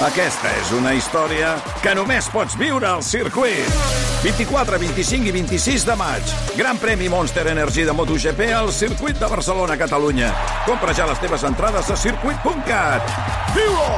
[0.00, 1.50] Aquesta és una història
[1.84, 3.66] que només pots viure al circuit.
[4.24, 6.32] 24, 25 i 26 de maig.
[6.56, 10.30] Gran premi Monster Energy de MotoGP al circuit de Barcelona, Catalunya.
[10.64, 13.12] Compra ja les teves entrades a circuit.cat.
[13.58, 13.92] Viu-ho!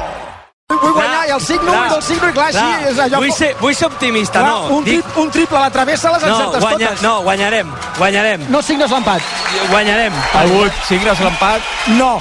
[0.73, 2.67] Vull guanyar i el signo, Clar, vull el signo i clar, clar.
[2.67, 3.19] així és allò...
[3.23, 4.77] Vull ser, vull ser optimista, Clar, no.
[4.81, 7.03] un, tri, un triple a la travessa les no, encertes guanya, totes.
[7.05, 9.23] no, guanyarem, guanyarem, No signes l'empat.
[9.71, 10.17] guanyarem.
[10.41, 11.61] Agut, signes l'empat.
[11.99, 12.15] No.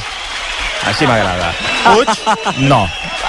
[0.89, 1.51] Així m'agrada.
[1.85, 2.09] Puig,
[2.69, 2.81] no.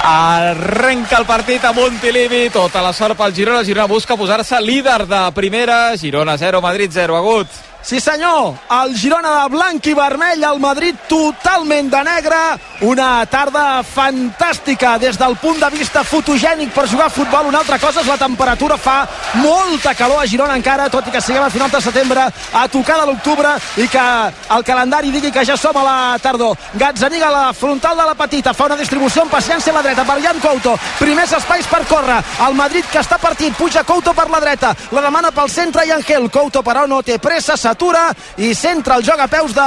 [0.03, 3.64] Arrenca el partit a Montilivi, tota la sort pel Girona.
[3.67, 5.96] Girona busca posar-se líder de primera.
[6.00, 7.17] Girona 0, Madrid 0.
[7.17, 7.61] Agut.
[7.82, 12.39] Sí senyor, el Girona de blanc i vermell, el Madrid totalment de negre,
[12.86, 17.81] una tarda fantàstica des del punt de vista fotogènic per jugar a futbol, una altra
[17.82, 19.09] cosa és la temperatura, fa
[19.43, 23.00] molta calor a Girona encara, tot i que siguem a final de setembre, a tocar
[23.00, 24.07] de l'octubre i que
[24.54, 26.54] el calendari digui que ja som a la tardor.
[26.79, 30.07] Gazzaniga a la frontal de la petita, fa una distribució amb paciència a la dreta.
[30.07, 34.31] Per Jan Couto, primers espais per córrer, el Madrid que està partit, puja Couto per
[34.31, 38.53] la dreta, la demana pel centre i Angel, Couto però no té pressa, s'atura i
[38.55, 39.67] centra el joc a peus de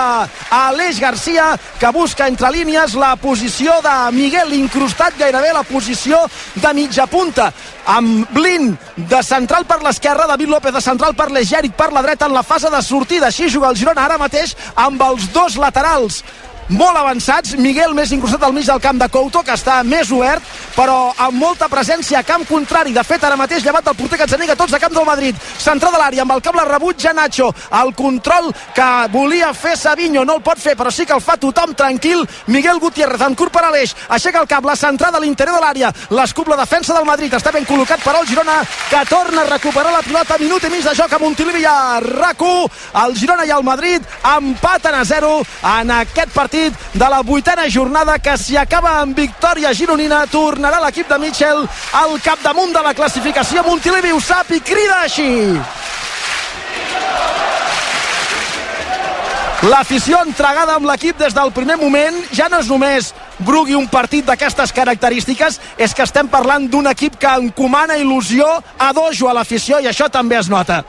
[0.53, 6.21] Aleix Garcia que busca entre línies la posició de Miguel incrustat gairebé la posició
[6.55, 7.51] de mitja punta.
[7.85, 12.29] Amb Blin de central per l'esquerra David López de central per l'Egèric per la dreta.
[12.29, 16.21] En la fase de sortida així juga el Girona ara mateix amb els dos laterals
[16.69, 20.41] molt avançats, Miguel més incrustat al mig del camp de Couto, que està més obert,
[20.75, 22.93] però amb molta presència a camp contrari.
[22.95, 25.37] De fet, ara mateix llevat del porter Gazzaniga, tots a camp del Madrid.
[25.61, 27.51] Centrada de l'àrea, amb el cable rebut ja Nacho.
[27.81, 31.37] El control que volia fer Savinho no el pot fer, però sí que el fa
[31.37, 32.25] tothom tranquil.
[32.47, 35.61] Miguel Gutiérrez, en curt per a l'eix, aixeca el cap, la centrada a l'interior de
[35.61, 35.93] l'àrea.
[36.17, 38.57] L'escup la defensa del Madrid, està ben col·locat per al Girona,
[38.89, 42.01] que torna a recuperar la pilota, minut i mig de joc a Montilivi i a
[42.01, 42.81] RAC1.
[43.05, 44.01] El Girona i el Madrid
[44.33, 45.31] empaten a 0
[45.75, 46.54] en aquest partit
[46.93, 51.65] de la vuitena jornada que si acaba amb victòria gironina tornarà l'equip de Mitchell
[52.01, 55.31] al capdamunt de la classificació Montilivi ho sap i crida així
[59.65, 63.07] L'afició entregada amb l'equip des del primer moment ja no és només
[63.39, 68.45] brugui un partit d'aquestes característiques, és que estem parlant d'un equip que encomana il·lusió
[68.77, 70.83] a dojo a l'afició i això també es nota.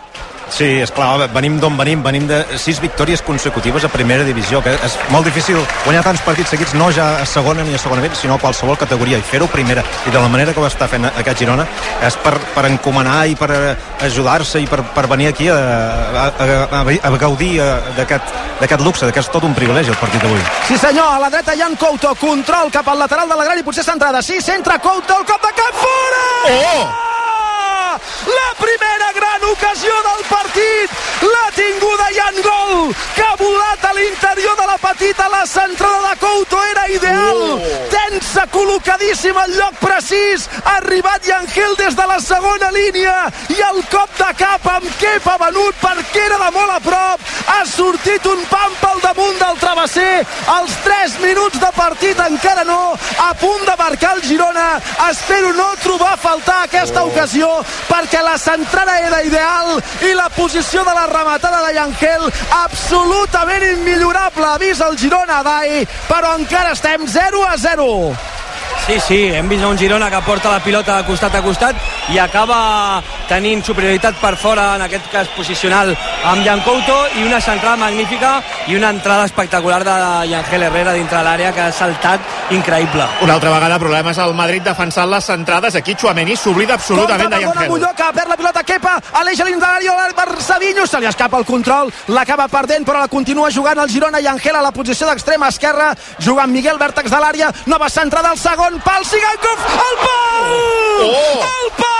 [0.48, 4.76] Sí, és clar, venim d'on venim, venim de sis victòries consecutives a primera divisió, que
[4.86, 8.12] és molt difícil guanyar tants partits seguits, no ja a segona ni a segona B,
[8.14, 11.08] sinó a qualsevol categoria, i fer-ho primera, i de la manera que ho està fent
[11.10, 11.66] aquest Girona,
[12.06, 13.50] és per, per encomanar i per
[14.06, 16.28] ajudar-se i per, per venir aquí a, a,
[16.78, 17.56] a, a gaudir
[17.98, 20.46] d'aquest luxe, que és tot un privilegi el partit d'avui.
[20.70, 23.66] Sí senyor, a la dreta Jan Couto, control cap al lateral de la gran i
[23.66, 26.24] potser centrada, sí, centra Couto, el cop de cap fora!
[26.54, 27.15] Oh!
[28.26, 30.90] La primera gran ocasió del partit.
[31.22, 32.94] L'ha tinguda Jan Gol.
[33.14, 37.42] Que ha volat a l'interior de la petita la centrada de Couto era ideal.
[37.46, 37.60] Oh.
[37.90, 40.48] tensa, col·locadíssima al lloc precís.
[40.64, 43.16] Ha arribat Yangel des de la segona línia.
[43.56, 47.64] I el cop de cap amb Kepa venut perquè era de molt a prop ha
[47.64, 50.24] sortit un pam pel damunt del travesser.
[50.50, 52.96] Als 3 minuts de partit encara no.
[53.22, 54.66] A punt de marcar el Girona.
[55.10, 57.48] Espero no trobar a faltar aquesta ocasió
[57.88, 59.76] perquè la centrada era ideal
[60.06, 62.26] i la posició de la rematada de Yangel
[62.62, 64.46] absolutament immillorable.
[64.46, 68.45] Avís el Girona Dai però encara estem 0 a 0
[68.86, 71.76] Sí, sí, hem vist un Girona que porta la pilota de costat a costat
[72.14, 75.90] i acaba tenint superioritat per fora, en aquest cas posicional,
[76.30, 78.36] amb Jan Couto i una centrada magnífica
[78.70, 79.96] i una entrada espectacular de
[80.30, 83.08] Yangel Herrera dintre l'àrea que ha saltat increïble.
[83.26, 85.74] Una altra vegada problemes al Madrid defensant les centrades.
[85.74, 87.96] Aquí Chouameni s'oblida absolutament de Contra Yangel.
[87.96, 91.92] que perd la pilota Kepa, aleix a l'interior per Savinho, se li escapa el control,
[92.08, 95.92] l'acaba perdent, però la continua jugant el Girona i Angel a la posició d'extrema esquerra,
[96.20, 100.52] jugant Miguel Vèrtex de l'àrea, nova centrada al segon pal, Sigankov, el pal!
[101.02, 101.40] Oh!
[101.40, 101.95] El pal!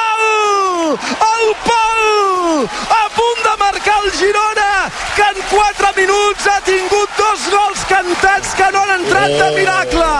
[0.94, 2.68] El pal!
[2.88, 4.72] A punt de marcar el Girona,
[5.16, 10.10] que en 4 minuts ha tingut dos gols cantats que no han entrat de miracle.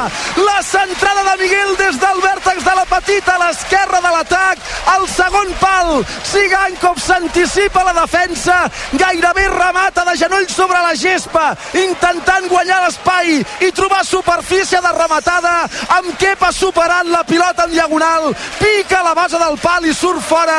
[0.48, 4.64] La centrada de Miguel des del vèrtex de la petita a l'esquerra de l'atac,
[4.96, 5.92] el segon pal,
[6.32, 8.58] Sigankov s'anticipa la defensa,
[8.92, 11.46] gairebé remata de genoll sobre la gespa,
[11.84, 13.38] intentant guanyar l'espai
[13.68, 15.56] i trobar superfície de rematada,
[15.98, 20.55] amb Kepa superant la pilota en diagonal, pica la base del pal i surt fora.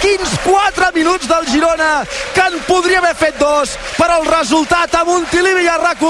[0.00, 2.04] Quins 4 minuts del Girona,
[2.34, 6.00] que en podria haver fet dos, però el resultat a Montilivi i a rac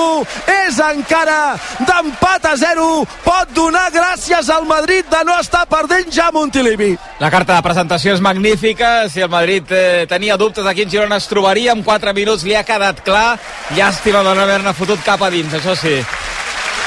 [0.50, 2.86] és encara d'empat a 0.
[3.24, 6.92] Pot donar gràcies al Madrid de no estar perdent ja a Montilivi.
[7.18, 9.08] La carta de presentació és magnífica.
[9.10, 12.54] Si el Madrid eh, tenia dubtes de quin Girona es trobaria, en 4 minuts li
[12.54, 13.38] ha quedat clar.
[13.74, 15.98] Llàstima de no haver-ne fotut cap a dins, això sí.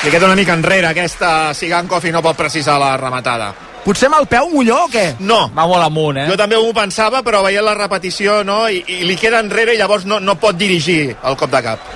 [0.03, 3.53] Li queda una mica enrere aquesta Sigankov i no pot precisar la rematada.
[3.83, 5.09] Potser amb el peu Molló o què?
[5.19, 6.29] No, Va molt amunt, eh?
[6.29, 9.81] jo també ho pensava, però veient la repetició no, i, i li queda enrere i
[9.81, 11.91] llavors no, no pot dirigir el cop de cap.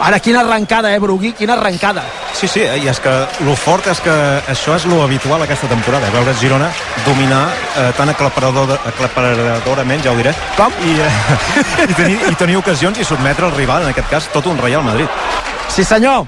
[0.00, 1.32] Ara, quina arrencada, eh, Brugui?
[1.36, 2.02] Quina arrencada.
[2.32, 3.12] Sí, sí, i és que
[3.44, 4.14] lo fort és que
[4.48, 6.14] això és lo habitual aquesta temporada, eh?
[6.14, 6.70] veure Girona
[7.04, 7.42] dominar
[7.76, 10.72] eh, tan aclaparador, aclaparadorament, ja ho diré, Com?
[10.88, 11.12] i, eh,
[11.90, 14.82] i, tenir, i tenir ocasions i sotmetre el rival, en aquest cas tot un Real
[14.86, 15.20] Madrid.
[15.68, 16.24] Sí, senyor.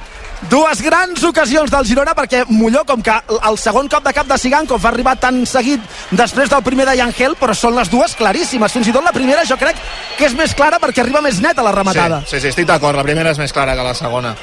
[0.51, 3.15] Dues grans ocasions del Girona perquè Molló, com que
[3.49, 5.81] el segon cop de cap de Sigankov ha arribat tan seguit
[6.11, 8.75] després del primer de Yangel, però són les dues claríssimes.
[8.75, 9.79] Fins i tot la primera jo crec
[10.19, 12.21] que és més clara perquè arriba més neta la rematada.
[12.27, 14.35] Sí, sí, sí estic d'acord, la primera és més clara que la segona.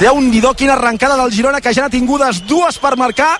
[0.00, 3.34] Déu-n'hi-do, quina arrencada del Girona, que ja n'ha tingudes dues per marcar,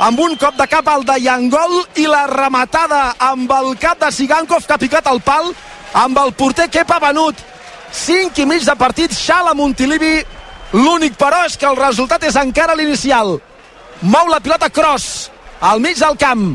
[0.00, 4.10] amb un cop de cap al de Yangol i la rematada amb el cap de
[4.10, 5.52] Sigankov que ha picat el pal
[6.00, 7.49] amb el porter Kepa Benut.
[7.92, 10.20] 5 i mig de partit, Xala Montilivi.
[10.72, 13.38] L'únic, però, és que el resultat és encara l'inicial.
[14.00, 16.54] Mou la pilota Cross, al mig del camp,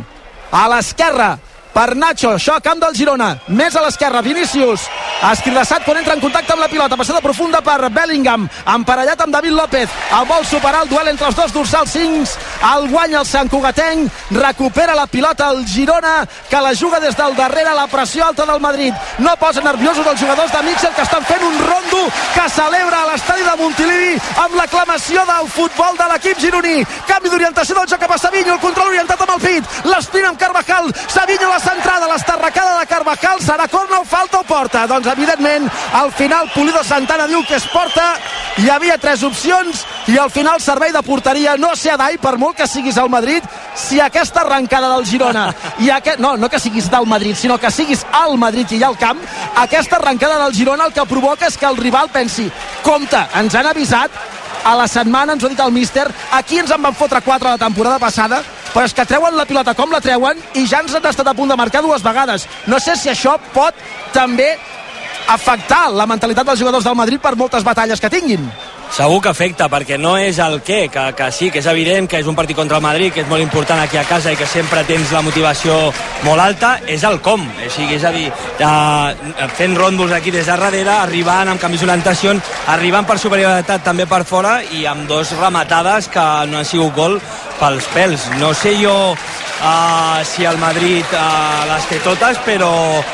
[0.51, 1.35] a l'esquerra,
[1.75, 3.33] per Nacho, això a camp del Girona.
[3.51, 4.87] Més a l'esquerra, Vinícius
[5.31, 6.97] escridassat quan entra en contacte amb la pilota.
[6.97, 11.37] Passada profunda per Bellingham, emparellat amb David López, el vol superar el duel entre els
[11.37, 12.35] dos dorsals 5,
[12.71, 17.35] el guanya el Sant Cugatenc, recupera la pilota el Girona, que la juga des del
[17.35, 17.73] darrere.
[17.75, 18.93] La pressió alta del Madrid.
[19.19, 23.07] No posa nerviosos els jugadors de Mitchell que estan fent un rondo que celebra a
[23.09, 24.13] l'estadi de Montilivi
[24.43, 26.85] amb l'aclamació del futbol de l'equip gironí.
[27.09, 30.39] Canvi d'orientació del joc cap a Savinho el control orientat amb el pit, l'espina amb
[30.39, 30.93] Carvajal.
[31.11, 34.85] Savinho la centrada, l'estarracada de Carvajal serà corna o falta o porta?
[34.87, 38.05] Doncs evidentment al final Pulido Santana diu que és porta.
[38.61, 41.57] Hi havia tres opcions i al final servei de porteria.
[41.57, 43.43] No sé Adai per molt que siguis al Madrid
[43.75, 45.49] si aquesta arrencada del Girona
[45.83, 48.97] i aquest, no, no que siguis del Madrid sinó que siguis al Madrid i al
[48.97, 49.19] camp
[49.55, 52.47] aquesta arrencada del Girona el que provoca és que el rival pensi
[52.83, 54.11] compte, ens han avisat
[54.65, 57.49] a la setmana ens ho ha dit el míster aquí ens en van fotre 4
[57.49, 58.41] la temporada passada
[58.75, 61.33] però és que treuen la pilota com la treuen i ja ens han estat a
[61.33, 62.43] punt de marcar dues vegades.
[62.67, 63.77] No sé si això pot
[64.11, 64.49] també
[65.31, 68.43] afectar la mentalitat dels jugadors del Madrid per moltes batalles que tinguin
[68.91, 72.19] Segur que afecta, perquè no és el què, que, que sí, que és evident que
[72.21, 74.47] és un partit contra el Madrid, que és molt important aquí a casa i que
[74.47, 75.75] sempre tens la motivació
[76.23, 77.43] molt alta, és el com.
[77.43, 81.81] O sigui, és a dir, eh, fent ròndols aquí des de darrere, arribant amb canvis
[81.83, 82.35] d'orientació,
[82.67, 87.19] arribant per superioritat també per fora i amb dos rematades que no han sigut gol
[87.59, 88.29] pels pèls.
[88.39, 88.95] No sé jo
[89.61, 92.71] uh, si el Madrid uh, les té totes, però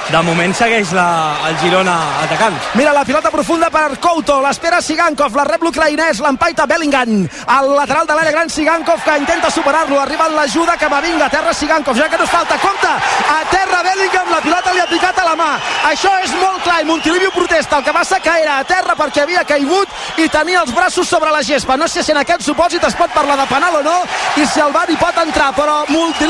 [0.09, 1.07] de moment segueix la,
[1.49, 2.57] el Girona atacant.
[2.79, 8.07] Mira la pilota profunda per Couto, l'espera Sigankov, la rep l'ucraïnès, l'empaita Bellingham, al lateral
[8.09, 12.17] de l'àrea gran Sigankov que intenta superar-lo, arriba l'ajuda Camavinga, a terra Sigankov, ja que
[12.17, 15.51] no es falta, compte, a terra Bellingham, la pilota li ha picat a la mà,
[15.91, 16.81] això és molt clar.
[16.81, 20.27] I Montilivi ho protesta, el que passa que era a terra perquè havia caigut i
[20.31, 23.37] tenia els braços sobre la gespa, no sé si en aquest supòsit es pot parlar
[23.37, 23.97] de penal o no
[24.41, 25.81] i si el VAR hi pot entrar, però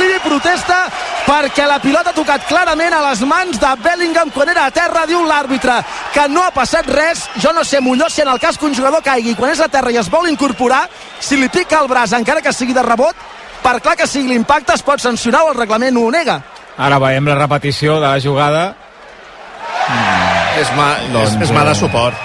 [0.01, 0.87] Montilivi protesta
[1.27, 5.03] perquè la pilota ha tocat clarament a les mans de Bellingham quan era a terra,
[5.05, 5.75] diu l'àrbitre
[6.09, 8.73] que no ha passat res, jo no sé Molló si en el cas que un
[8.73, 10.87] jugador caigui quan és a terra i es vol incorporar,
[11.19, 13.13] si li pica el braç encara que sigui de rebot,
[13.61, 16.39] per clar que sigui l'impacte es pot sancionar o el reglament ho nega
[16.81, 18.63] Ara veiem la repetició de la jugada.
[20.57, 22.17] És mà, doncs, és, és mà de suport.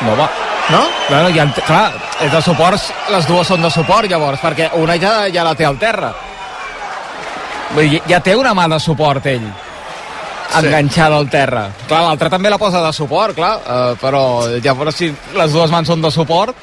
[0.00, 0.30] No, va.
[0.70, 0.80] No?
[1.10, 1.92] Bueno, ja, clar,
[2.24, 5.68] és de suports, les dues són de suport llavors, perquè una ja, ja la té
[5.68, 6.14] al terra.
[7.74, 9.46] Vull dir, ja té una mà de suport ell
[10.58, 11.66] enganxada al terra.
[11.86, 14.22] Clar, l'altra també la posa de suport, clar, uh, però
[14.64, 16.56] llavors si les dues mans són de suport,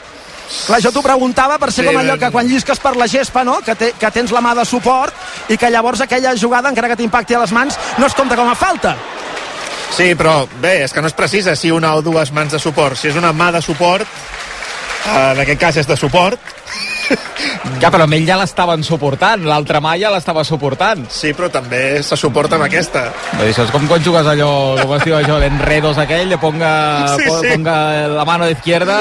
[0.45, 3.43] Clar, jo t'ho preguntava per ser Sí, com allò que quan llisques per la gespa,
[3.43, 3.57] no?
[3.65, 6.99] Que, te, que tens la mà de suport i que llavors aquella jugada, encara que
[6.99, 8.95] t'impacti a les mans, no es compta com a falta.
[9.95, 12.99] Sí, però bé, és que no es precisa si una o dues mans de suport.
[12.99, 16.54] Si és una mà de suport, eh, en aquest cas és de suport,
[17.81, 21.05] ja, però amb ell ja l'estaven suportant, l'altra mà ja l'estava suportant.
[21.09, 23.05] sí, però també se suporta amb aquesta.
[23.35, 26.37] Vull dir, això és com quan jugues allò, com es diu això, l'enredos aquell, le
[26.41, 26.73] ponga,
[27.17, 27.53] Sí, po- sí.
[27.53, 28.97] ponga la mano de izquierda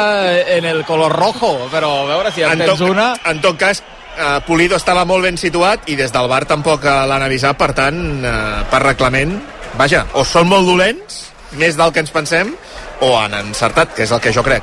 [0.56, 3.14] en el color rojo, però a veure si en En tens tot, una...
[3.24, 3.82] en tot cas,
[4.18, 7.72] eh, Pulido estava molt ben situat i des del bar tampoc eh, l'han avisat, per
[7.74, 9.36] tant, eh, per reglament,
[9.78, 11.22] vaja, o són molt dolents,
[11.58, 12.54] més del que ens pensem,
[13.00, 14.62] o han encertat, que és el que jo crec.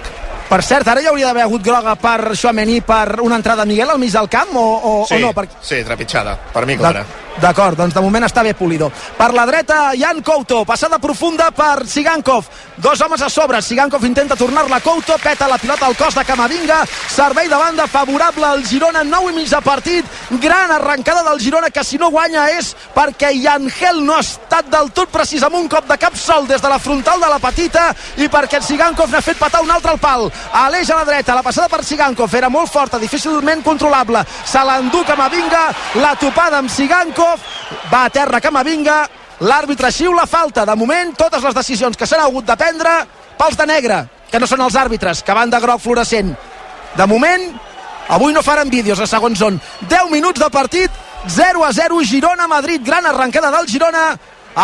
[0.51, 3.93] Per cert, ara hi hauria d'haver hagut groga per Chouameni per una entrada de Miguel
[3.93, 5.29] al mig del camp o, o, Sí, o no?
[5.31, 5.45] Per...
[5.63, 7.05] sí, trepitjada, per mi clara.
[7.39, 8.91] D'acord, doncs de moment està bé Pulido.
[9.17, 12.45] Per la dreta, Jan Couto, passada profunda per Sigankov.
[12.81, 14.81] Dos homes a sobre, Sigankov intenta tornar-la.
[14.81, 19.31] Couto, peta la pilota al cos de Camavinga, servei de banda favorable al Girona, 9
[19.31, 20.05] i mig de partit,
[20.41, 24.91] gran arrencada del Girona que si no guanya és perquè Yangel no ha estat del
[24.91, 27.87] tot precís amb un cop de cap sol des de la frontal de la petita
[28.17, 30.27] i perquè Sigankov n'ha fet patar un altre al pal.
[30.65, 34.25] Aleix a la dreta, la passada per Sigankov era molt forta, difícilment controlable.
[34.45, 35.63] Se l'endú Camavinga.
[36.01, 37.20] La topada amb Sigankov
[37.91, 39.01] va a terra Camavinga
[39.41, 42.91] l'àrbitre xiula falta, de moment totes les decisions que s'han hagut de prendre
[43.37, 44.01] pels de negre,
[44.31, 46.33] que no són els àrbitres que van de groc fluorescent.
[46.97, 47.47] De moment,
[48.09, 49.59] avui no faran vídeos a segons zon,
[49.89, 50.91] 10 minuts de partit
[51.27, 54.17] 0 a 0 Girona-Madrid gran arrencada del Girona.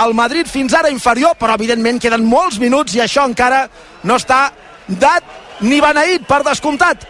[0.03, 3.67] El Madrid fins ara inferior, però evidentment queden molts minuts i això encara
[4.03, 4.51] no està
[4.87, 5.23] dat
[5.61, 7.05] ni beneït per descomptat.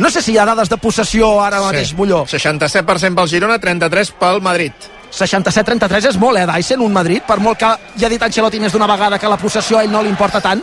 [0.00, 2.22] No sé si hi ha dades de possessió ara mateix, Molló.
[2.24, 4.72] 67% pel Girona, 33 pel Madrid.
[5.12, 7.68] 67-33 és molt, eh, Dyson, un Madrid, per molt que
[8.00, 10.40] ja ha dit Ancelotti més d'una vegada que la possessió a ell no li importa
[10.40, 10.62] tant.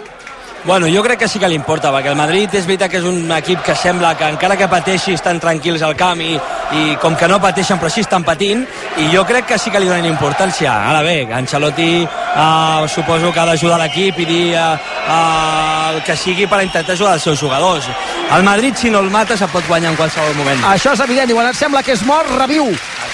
[0.67, 3.05] Bueno, jo crec que sí que li importa, perquè el Madrid és veritat que és
[3.07, 6.33] un equip que sembla que encara que pateixi estan tranquils al camp i,
[6.75, 8.65] i com que no pateixen però sí estan patint
[8.99, 10.73] i jo crec que sí que li donen importància.
[10.89, 14.67] Ara bé, Ancelotti eh, suposo que ha d'ajudar l'equip i dir eh,
[15.07, 17.87] eh, el que sigui per intentar ajudar els seus jugadors.
[18.35, 20.67] El Madrid, si no el mata, se pot guanyar en qualsevol moment.
[20.67, 22.67] Això és evident, i quan et sembla que és mort, reviu.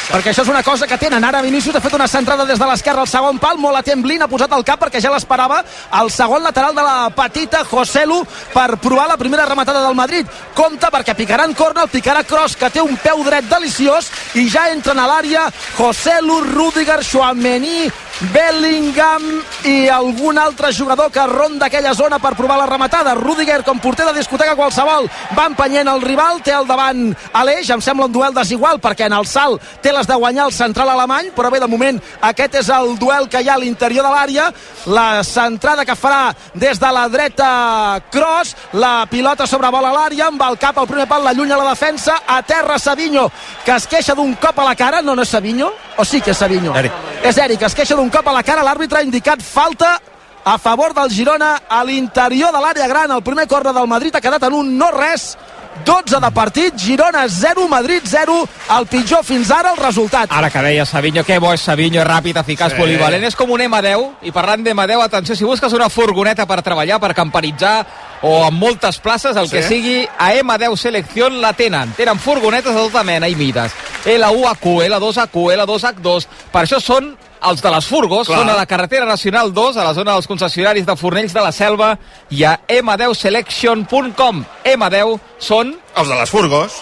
[0.10, 1.24] Perquè això és una cosa que tenen.
[1.24, 4.26] Ara Vinícius ha fet una centrada des de l'esquerra al segon pal, molt atent Blin,
[4.26, 5.62] ha posat el cap perquè ja l'esperava
[6.02, 6.98] el segon lateral de la
[7.44, 8.24] petita Joselu
[8.54, 10.28] per provar la primera rematada del Madrid.
[10.54, 14.10] Compte perquè picaran corner, picarà Cross, que té un peu dret deliciós,
[14.40, 17.90] i ja entren a l'àrea Joselu, Rudiger, Chouameni,
[18.32, 19.24] Bellingham
[19.66, 23.16] i algun altre jugador que ronda aquella zona per provar la rematada.
[23.16, 27.82] Rudiger, com porter de discoteca qualsevol, va empenyent el rival, té al davant Aleix, em
[27.82, 31.32] sembla un duel desigual perquè en el salt té les de guanyar el central alemany,
[31.36, 34.50] però bé, de moment aquest és el duel que hi ha a l'interior de l'àrea.
[34.94, 40.60] La centrada que farà des de la dreta Cross, la pilota sobrevola l'àrea, amb el
[40.62, 43.30] cap al primer pal, l'allunya la defensa, a terra Savinho,
[43.66, 46.32] que es queixa d'un cop a la cara, no, no és Savinho, o sí que
[46.32, 46.76] és Savinho?
[46.78, 46.92] Eric.
[47.24, 50.00] És Eric, es queixa d'un cop a la cara, l'àrbitre ha indicat falta
[50.46, 53.12] a favor del Girona a l'interior de l'àrea gran.
[53.12, 55.38] El primer corre del Madrid ha quedat en un no res
[55.86, 60.30] 12 de partit, Girona 0, Madrid 0, el pitjor fins ara el resultat.
[60.32, 62.76] Ara que deia Savinho, que bo és Savinho, ràpid, eficaç, Sí.
[62.76, 62.82] sí.
[62.82, 67.00] polivalent, és com un M10, i parlant d'M10, atenció, si busques una furgoneta per treballar,
[67.00, 67.88] per camperitzar,
[68.22, 69.56] o amb moltes places, el Sí.
[69.56, 71.92] que sigui, a M10 Selección la tenen.
[71.94, 73.72] Tenen furgonetes de tota mena i mides.
[74.06, 77.18] L1AQ, L2AQ, L2H2, per això són
[77.50, 78.40] els de les furgos, Clar.
[78.40, 81.52] són a la carretera nacional 2, a la zona dels concessionaris de Fornells de la
[81.52, 81.94] Selva,
[82.32, 84.44] i a m10selection.com.
[84.64, 86.82] M10 són Els de les furgos.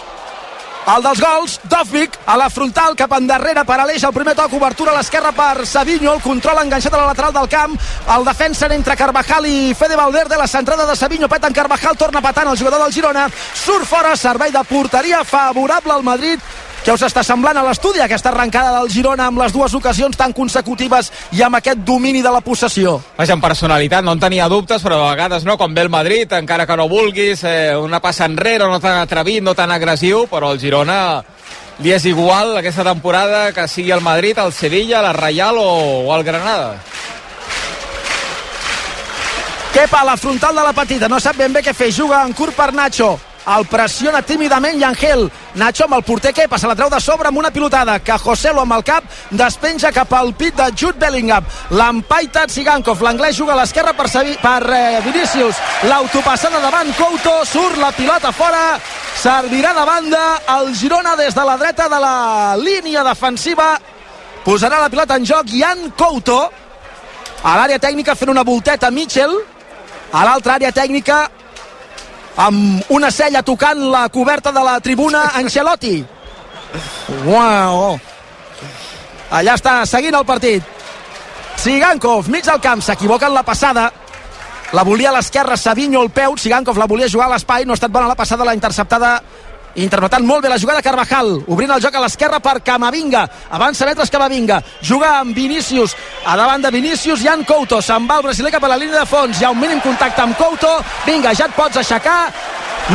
[0.82, 4.90] El dels gols, Dovvik, a la frontal, cap endarrere per Aleix, el primer toc, obertura
[4.90, 7.76] a l'esquerra per Savinho, el control enganxat a la lateral del camp,
[8.16, 12.20] el defensa entre Carvajal i Fede Valverde, la centrada de Savinho, peta en Carvajal, torna
[12.20, 16.40] patant el jugador del Girona, surt fora, servei de porteria favorable al Madrid,
[16.82, 20.32] què us està semblant a l'estudi aquesta arrencada del Girona amb les dues ocasions tan
[20.34, 22.96] consecutives i amb aquest domini de la possessió?
[23.14, 26.34] Vaja, en personalitat, no en tenia dubtes, però a vegades no, com ve el Madrid,
[26.34, 30.50] encara que no vulguis, eh, una passa enrere, no tan atrevit, no tan agressiu, però
[30.50, 30.98] el Girona
[31.78, 35.70] li és igual aquesta temporada que sigui el Madrid, el Sevilla, la Reial o,
[36.08, 36.80] o el Granada.
[39.72, 42.34] Kepa a la frontal de la petita, no sap ben bé què fer, juga en
[42.34, 43.14] curt per Nacho,
[43.46, 47.28] el pressiona tímidament i Angel Nacho amb el porter Kepa, se la treu de sobre
[47.28, 51.44] amb una pilotada que Joselo amb el cap despenja cap al pit de Jude Bellingham.
[51.76, 55.60] L'empaita Sigankov, l'anglès juga a l'esquerra per, Savi, per eh, Vinicius.
[55.90, 58.78] L'autopassada davant Couto, surt la pilota fora,
[59.20, 60.22] servirà de banda
[60.56, 63.74] el Girona des de la dreta de la línia defensiva.
[64.46, 66.40] Posarà la pilota en joc Jan Couto.
[67.42, 69.36] A l'àrea tècnica fent una volteta Mitchell.
[70.12, 71.26] A l'altra àrea tècnica
[72.36, 76.04] amb una cella tocant la coberta de la tribuna Ancelotti.
[77.26, 77.98] Uau.
[79.32, 80.64] Allà està seguint el partit.
[81.62, 83.90] Sigankov, mig del camp s'equivoca en la passada.
[84.72, 86.36] La volia a l'esquerra, Savinho al peu.
[86.36, 89.20] Sigankov la volia jugar a l'espai, no ha estat bona la passada la interceptada
[89.76, 94.10] interpretant molt bé la jugada Carvajal, obrint el joc a l'esquerra per Camavinga, avança metres
[94.10, 94.60] Camavinga.
[94.82, 95.96] Juga amb Vinícius.
[96.26, 97.80] A davant de Vinícius, Jan Couto.
[97.82, 100.22] Se'n va el brasiler cap a la línia de fons, hi ha un mínim contacte
[100.22, 100.72] amb Couto,
[101.06, 102.32] vinga, ja et pots aixecar.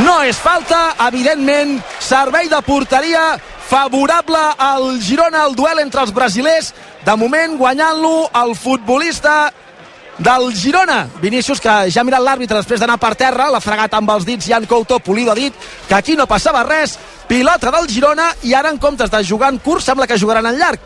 [0.04, 6.72] No és falta, evidentment servei de porteria favorable al Girona, el duel entre els brasilers,
[7.04, 9.48] de moment guanyant-lo el futbolista
[10.18, 11.08] del Girona.
[11.22, 14.48] Vinícius, que ja ha mirat l'àrbitre després d'anar per terra, l'ha fregat amb els dits
[14.50, 15.54] Jan Couto, Pulido ha dit
[15.88, 16.98] que aquí no passava res,
[17.28, 20.58] pilota del Girona i ara en comptes de jugar en curt sembla que jugaran en
[20.58, 20.80] llarg.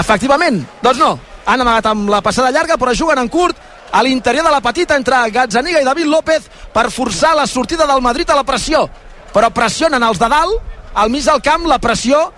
[0.00, 1.12] Efectivament, doncs no,
[1.44, 3.56] han amagat amb la passada llarga però juguen en curt
[3.92, 8.02] a l'interior de la petita entre Gazzaniga i David López per forçar la sortida del
[8.02, 8.88] Madrid a la pressió
[9.34, 12.30] però pressionen els de dalt al mig del camp la pressió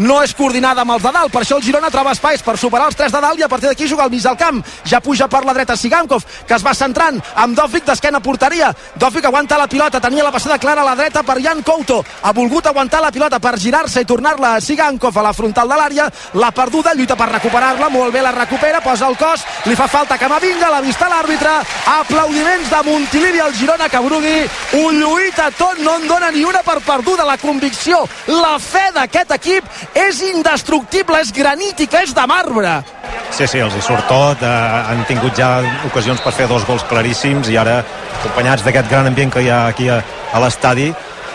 [0.00, 2.88] no és coordinada amb els de dalt, per això el Girona troba espais per superar
[2.88, 4.62] els tres de dalt i a partir d'aquí juga al mig del camp.
[4.88, 8.70] Ja puja per la dreta Sigankov, que es va centrant amb Dòfic d'esquena porteria.
[8.96, 12.00] Dòfic aguanta la pilota, tenia la passada clara a la dreta per Jan Couto.
[12.22, 15.76] Ha volgut aguantar la pilota per girar-se i tornar-la a Sigankov a la frontal de
[15.76, 16.08] l'àrea.
[16.40, 20.16] La perduda, lluita per recuperar-la, molt bé la recupera, posa el cos, li fa falta
[20.18, 21.52] Camavinga, l'ha vista l'àrbitre.
[21.98, 24.48] Aplaudiments de Montilivi al Girona que Brugui
[24.80, 27.28] ho lluita tot, no en dona ni una per perduda.
[27.28, 28.00] La convicció,
[28.32, 29.64] la fe d'aquest equip
[29.94, 32.80] és indestructible, és granítica, és de marbre.
[33.30, 34.42] Sí, sí, els hi surt tot.
[34.42, 34.50] Eh,
[34.90, 37.80] han tingut ja ocasions per fer dos gols claríssims i ara,
[38.20, 40.00] acompanyats d'aquest gran ambient que hi ha aquí a,
[40.32, 40.90] a l'estadi,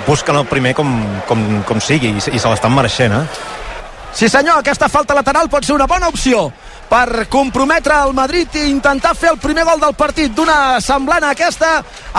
[0.07, 0.91] busquen el primer com,
[1.27, 3.53] com, com sigui i, i se l'estan mereixent, eh?
[4.15, 6.45] Sí senyor, aquesta falta lateral pot ser una bona opció
[6.87, 11.33] per comprometre el Madrid i intentar fer el primer gol del partit d'una semblant a
[11.35, 11.71] aquesta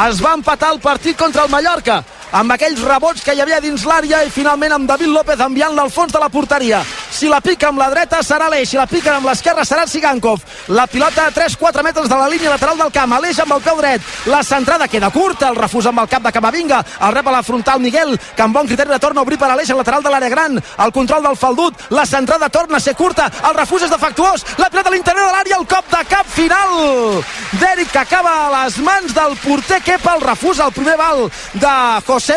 [0.03, 2.03] es va empatar el partit contra el Mallorca
[2.33, 5.91] amb aquells rebots que hi havia dins l'àrea i finalment amb David López enviant-la al
[5.91, 6.83] fons de la porteria.
[7.17, 10.43] Si la pica amb la dreta serà l'Eix, si la pica amb l'esquerra serà Sigankov.
[10.69, 13.79] La pilota a 3-4 metres de la línia lateral del camp, Aleix amb el peu
[13.81, 14.03] dret.
[14.27, 17.43] La centrada queda curta, el refús amb el cap de Camavinga, el rep a la
[17.47, 20.13] frontal Miguel, que amb bon criteri la torna a obrir per Aleix al lateral de
[20.13, 20.59] l'àrea gran.
[20.59, 24.69] El control del faldut, la centrada torna a ser curta, el refús és defectuós, la
[24.69, 27.25] pilota a l'interior de l'àrea, el cop de cap final.
[27.61, 29.81] d'Eric acaba a les mans del porter.
[29.87, 31.75] Kepa, el refús al primer bal de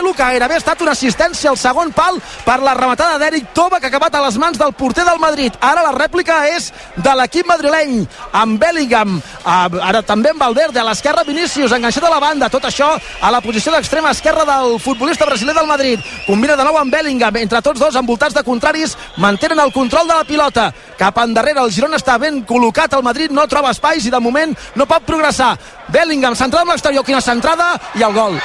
[0.02, 3.80] Lu, que gairebé ha estat una assistència al segon pal per la rematada d'Eric Toba,
[3.80, 5.54] que ha acabat a les mans del porter del Madrid.
[5.62, 11.24] Ara la rèplica és de l'equip madrileny, amb Bellingham, ara també amb Valverde, a l'esquerra
[11.24, 15.56] Vinícius, enganxat a la banda, tot això a la posició d'extrema esquerra del futbolista brasiler
[15.56, 16.00] del Madrid.
[16.28, 20.16] Combina de nou amb Bellingham, entre tots dos envoltats de contraris, mantenen el control de
[20.16, 20.70] la pilota.
[21.00, 24.56] Cap endarrere, el Girona està ben col·locat, el Madrid no troba espais i de moment
[24.76, 25.56] no pot progressar.
[25.90, 28.38] Bellingham, centrada amb l'exterior, quina centrada, i el gol.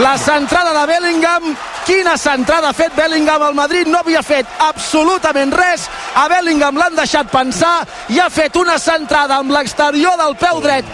[0.00, 1.50] La centrada de Bellingham,
[1.86, 6.96] quina centrada ha fet Bellingham al Madrid, no havia fet absolutament res, a Bellingham l'han
[6.98, 7.84] deixat pensar
[8.14, 10.86] i ha fet una centrada amb l'exterior del peu dret,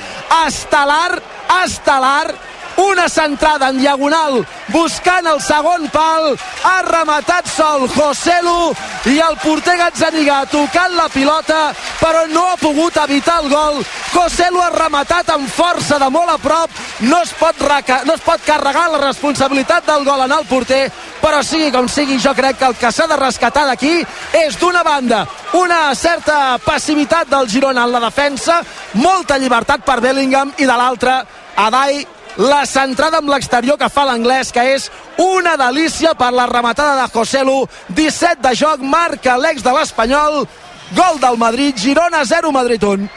[0.47, 1.21] estel·lar,
[1.63, 2.35] estel·lar,
[2.77, 6.37] una centrada en diagonal buscant el segon pal.
[6.63, 8.73] Ha rematat sol Joselu
[9.13, 13.83] i el porter Gazzaniga tocant la pilota però no ha pogut evitar el gol.
[14.13, 16.71] Joselu ha rematat amb força de molt a prop.
[17.01, 17.57] No es pot,
[18.05, 22.19] no es pot carregar la responsabilitat del gol en el porter però sigui com sigui
[22.23, 24.05] jo crec que el que s'ha de rescatar d'aquí
[24.45, 25.25] és d'una banda
[25.59, 28.61] una certa passivitat del Girona en la defensa
[28.95, 31.25] molta llibertat per Bellingham i de l'altra
[31.57, 32.05] Adai
[32.37, 34.91] la centrada amb l'exterior que fa l'anglès, que és
[35.23, 37.65] una delícia per la rematada de Joselu.
[37.89, 40.47] 17 de joc, marca l'ex de l'Espanyol.
[40.95, 43.11] Gol del Madrid, Girona 0, Madrid 1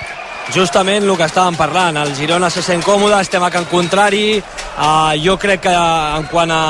[0.53, 5.13] justament el que estàvem parlant el Girona se sent còmode, estem a Can Contrari uh,
[5.21, 6.63] jo crec que en quant a,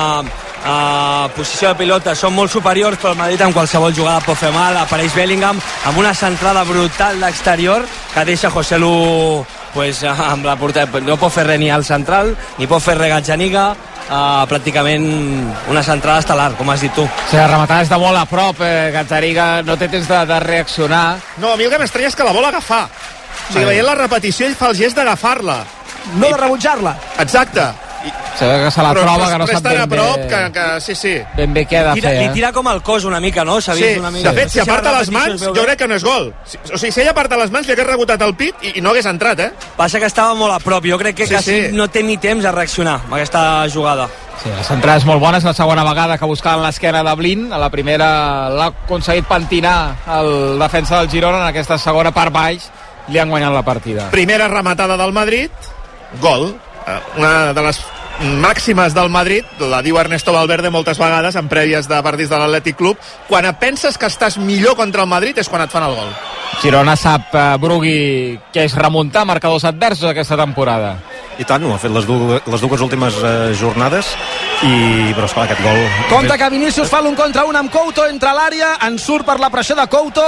[0.68, 4.52] a posició de pilota són molt superiors però el Madrid en qualsevol jugada pot fer
[4.52, 10.56] mal apareix Bellingham amb una centrada brutal d'exterior que deixa José Lu pues, amb la
[10.60, 13.70] porteria no pot fer res ni al central ni pot fer res Gazzaniga
[14.10, 15.06] uh, pràcticament
[15.72, 17.06] una centrada estel·lar, com has dit tu.
[17.30, 20.40] Sí, la rematada és de molt a prop, eh, Gazzaniga no té temps de, de
[20.46, 21.06] reaccionar.
[21.38, 22.86] No, a mi el que m'estranya és que la vol agafar.
[23.50, 25.62] O sigui, veient la repetició, ell fa el gest d'agafar-la.
[26.16, 26.96] No de rebutjar-la.
[27.22, 27.70] Exacte.
[28.00, 30.28] I, se ve que se la però, troba, que no sap ben a prop, bé...
[30.30, 31.14] que, que, sí, sí.
[31.36, 32.32] Ben bé què ha de tira, fer, Li eh?
[32.38, 33.58] tira com el cos una mica, no?
[33.60, 34.32] S'ha Sí, una mica.
[34.32, 36.30] de fet, si aparta les mans, jo crec que no és gol.
[36.46, 38.82] Si- O sigui, si ell aparta les mans, li hagués rebotat el pit i, i
[38.82, 39.50] no hagués entrat, eh?
[39.76, 40.86] Passa que estava molt a prop.
[40.88, 41.76] Jo crec que Sí, quasi sí.
[41.76, 44.08] no té ni temps a reaccionar amb aquesta jugada.
[44.42, 47.52] Sí, la centrada és molt bona, és la segona vegada que buscaven l'esquena de Blin.
[47.52, 52.70] A la primera l'ha aconseguit pentinar el defensa del Girona, en aquesta segona part baix
[53.10, 54.08] li han guanyat la partida.
[54.12, 55.52] Primera rematada del Madrid,
[56.22, 56.56] gol.
[56.88, 57.82] Eh, Una de les
[58.20, 62.76] màximes del Madrid, la diu Ernesto Valverde moltes vegades en prèvies de partits de l'Atlètic
[62.76, 62.98] Club,
[63.30, 66.12] quan et penses que estàs millor contra el Madrid és quan et fan el gol.
[66.60, 70.98] Girona sap, eh, Brugui, que és remuntar marcadors adversos aquesta temporada.
[71.40, 74.12] I tant, ho ha fet les, du les dues últimes eh, jornades
[74.68, 75.80] i, però esclar, aquest gol...
[76.10, 79.50] Compte que Vinícius fa l'un contra un amb Couto entre l'àrea, en surt per la
[79.50, 80.26] pressió de Couto,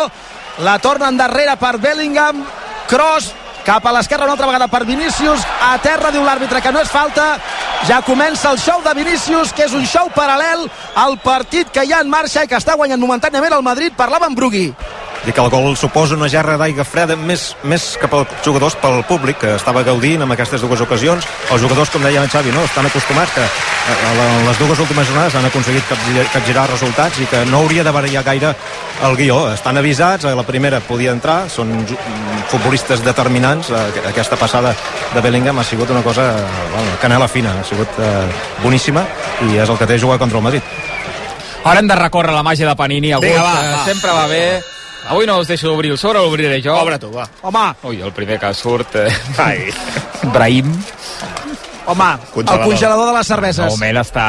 [0.63, 2.45] la torna endarrere per Bellingham,
[2.87, 3.33] cross
[3.65, 6.89] cap a l'esquerra una altra vegada per Vinícius, a terra diu l'àrbitre que no és
[6.91, 7.35] falta,
[7.87, 11.93] ja comença el show de Vinícius, que és un show paral·lel al partit que hi
[11.93, 14.69] ha en marxa i que està guanyant momentàniament el Madrid, parlava amb Brugui.
[15.27, 19.03] I que el gol suposa una gerra d'aigua freda més, més cap als jugadors pel
[19.05, 22.63] públic que estava gaudint amb aquestes dues ocasions els jugadors, com deia en Xavi, no?
[22.65, 25.85] estan acostumats que eh, les dues últimes jornades han aconseguit
[26.33, 28.55] capgirar, resultats i que no hauria de variar gaire
[29.05, 31.73] el guió estan avisats, a la primera podia entrar són
[32.49, 34.73] futbolistes determinants eh, aquesta passada
[35.13, 36.31] de Bellingham ha sigut una cosa,
[36.73, 38.25] bueno, canela fina ha sigut eh,
[38.63, 39.05] boníssima
[39.51, 40.65] i és el que té jugar contra el Madrid
[41.63, 43.11] Haurem de recórrer la màgia de Panini.
[43.13, 43.81] Avui, Vinga, va, va.
[43.85, 44.45] sempre va bé.
[45.11, 46.75] Avui no us deixo obrir el sobre, l'obriré jo.
[46.79, 47.25] Obre tu, va.
[47.43, 48.95] Home, Ui, el primer que surt...
[48.95, 49.65] Eh, Ai.
[50.31, 50.69] Brahim.
[51.85, 52.61] home, Congelador.
[52.61, 53.65] el congelador de les De cerveses.
[53.73, 54.27] moment està,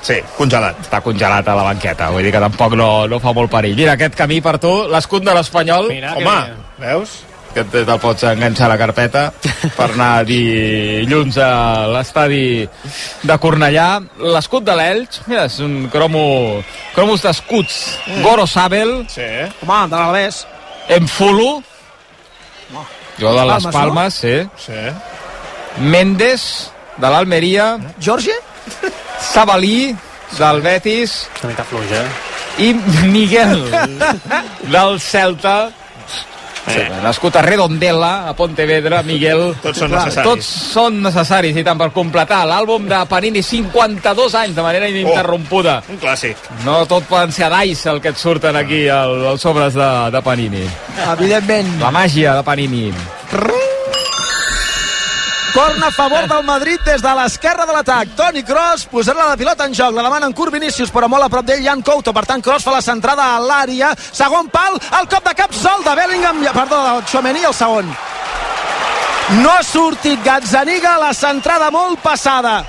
[0.00, 0.78] Sí, congelat.
[0.86, 2.08] està congelat a la banqueta.
[2.10, 3.74] Vull dir que tampoc no, no fa molt perill.
[3.76, 5.88] Mira, aquest camí per tu, l'escut de l'Espanyol.
[5.88, 6.36] Que Home,
[6.78, 6.86] bé.
[6.86, 7.16] veus?
[7.54, 9.22] Que te- te'l pots enganxar a la carpeta
[9.76, 12.68] per anar dilluns a l'estadi
[13.22, 13.88] de Cornellà.
[14.20, 16.62] L'escut de l'Elx, mira, és un cromo,
[16.94, 17.78] cromos d'escuts.
[18.22, 19.26] Goro Sabel, Sí.
[19.66, 20.46] Home, de l'Albés.
[20.88, 21.62] Enfulu,
[23.18, 23.70] jo de les Palmes, no?
[23.72, 24.36] Palmes, sí.
[24.66, 25.80] Sí.
[25.80, 28.32] Mendes, de l'Almeria, Jorge?
[29.20, 29.94] Sabalí,
[30.38, 32.06] del Betis, Una mica fluix, eh?
[32.58, 32.72] i
[33.08, 33.64] Miguel
[34.74, 35.70] del Celta
[36.68, 39.54] sí, nascut a Redondela a Pontevedra, Miguel.
[39.62, 40.28] Tots són Clar, necessaris.
[40.30, 45.82] tots són necessaris i tant per completar l'àlbum de Panini 52 anys de manera ininterrompuda.
[45.88, 46.36] Un clàssic.
[46.64, 49.90] no tot poden ser a Dice el que et surten aquí al, als sobres de,
[50.12, 50.64] de Panini.
[51.12, 51.80] Evidentment.
[51.80, 52.92] la màgia de Panini
[55.54, 58.14] Corna a favor del Madrid des de l'esquerra de l'atac.
[58.16, 59.94] Toni Kroos posarà la pilota en joc.
[59.96, 62.12] La demana en curt Vinícius, però molt a prop d'ell Jan Couto.
[62.12, 63.94] Per tant, Kroos fa la centrada a l'àrea.
[63.96, 66.44] Segon pal, el cop de cap sol de Bellingham.
[66.52, 67.88] Perdó, de Chouameni, el segon.
[69.42, 72.62] No ha sortit Gazzaniga, la centrada molt passada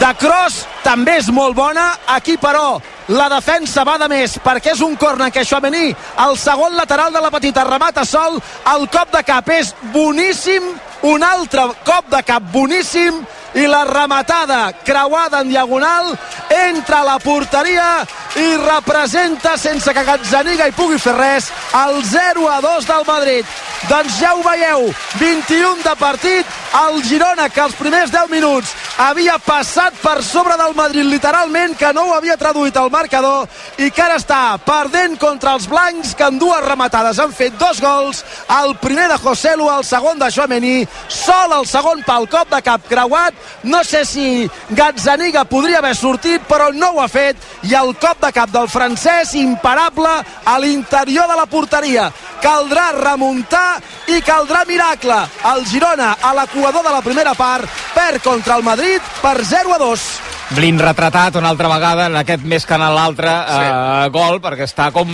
[0.00, 1.90] de Kroos també és molt bona.
[2.16, 5.94] Aquí, però, la defensa va de més perquè és un corner que Chouameni,
[6.24, 8.36] el segon lateral de la petita, remata sol.
[8.74, 13.20] El cop de cap és boníssim, un altre cop de cap boníssim
[13.54, 16.12] i la rematada creuada en diagonal
[16.50, 18.06] entra a la porteria
[18.36, 23.46] i representa sense que Gazzaniga hi pugui fer res el 0 a 2 del Madrid.
[23.88, 24.88] Doncs ja ho veieu
[25.20, 26.46] 21 de partit
[26.82, 31.92] el Girona que els primers 10 minuts havia passat per sobre del Madrid literalment que
[31.94, 33.46] no ho havia traduït al marcador
[33.78, 37.80] i que ara està perdent contra els blancs que en dues rematades han fet dos
[37.80, 38.24] gols
[38.58, 42.84] el primer de Joselu, el segon de Chouameni sol el segon pel cop de cap
[42.88, 43.34] creuat.
[43.64, 47.36] No sé si Gazzaniga podria haver sortit però no ho ha fet.
[47.68, 52.08] I el cop de cap del francès imparable a l'interior de la porteria.
[52.42, 55.18] Caldrà remuntar i caldrà miracle.
[55.54, 59.78] El Girona a l'equador de la primera part perd contra el Madrid per 0 a
[59.78, 60.08] 2
[60.56, 64.88] Blin retratat una altra vegada en aquest més que en l'altre eh, gol perquè està
[64.94, 65.10] com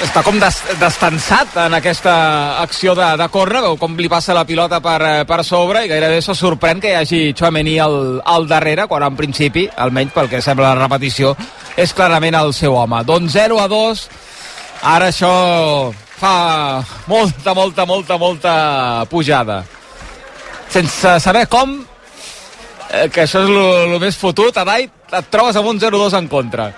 [0.00, 2.12] està com des, destensat en aquesta
[2.62, 6.20] acció de, de córner, com li passa la pilota per, eh, per sobre i gairebé
[6.24, 10.40] se sorprèn que hi hagi Chouameni al, al darrere, quan en principi, almenys pel que
[10.44, 11.34] sembla la repetició,
[11.76, 13.02] és clarament el seu home.
[13.04, 14.04] Doncs 0 a 2,
[14.94, 15.32] ara això
[16.20, 16.34] fa
[17.10, 18.54] molta, molta, molta, molta
[19.12, 19.62] pujada.
[20.70, 21.80] Sense saber com,
[22.90, 26.70] eh, que això és el més fotut, Adai, et trobes amb un 0-2 en contra.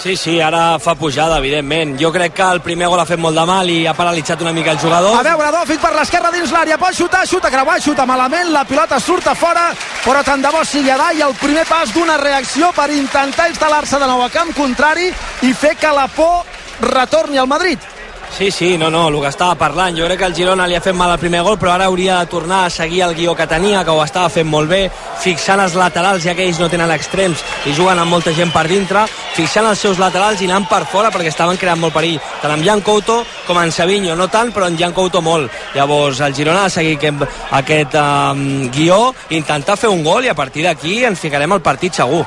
[0.00, 1.98] Sí, sí, ara fa pujada, evidentment.
[2.00, 4.54] Jo crec que el primer gol ha fet molt de mal i ha paralitzat una
[4.56, 5.18] mica el jugador.
[5.18, 8.96] A veure, Dòfic per l'esquerra dins l'àrea, pot xutar, xuta creuat, xuta malament, la pilota
[8.96, 9.68] surt a fora,
[10.00, 14.00] però tant de bo sigui a i el primer pas d'una reacció per intentar instal·lar-se
[14.00, 16.46] de nou a camp contrari i fer que la por
[16.80, 17.99] retorni al Madrid.
[18.36, 19.96] Sí, sí, no, no, el que estava parlant.
[19.98, 22.20] Jo crec que el Girona li ha fet mal el primer gol, però ara hauria
[22.20, 24.80] de tornar a seguir el guió que tenia, que ho estava fent molt bé,
[25.20, 28.64] fixant els laterals, ja que ells no tenen extrems i juguen amb molta gent per
[28.70, 29.04] dintre,
[29.36, 32.64] fixant els seus laterals i anant per fora perquè estaven creant molt perill, tant amb
[32.64, 35.50] Jan Couto com en Savinho, no tant, però en Jan Couto molt.
[35.74, 37.26] Llavors el Girona ha de seguir aquest,
[37.60, 39.02] aquest um, guió,
[39.36, 42.24] intentar fer un gol i a partir d'aquí ens ficarem al partit segur.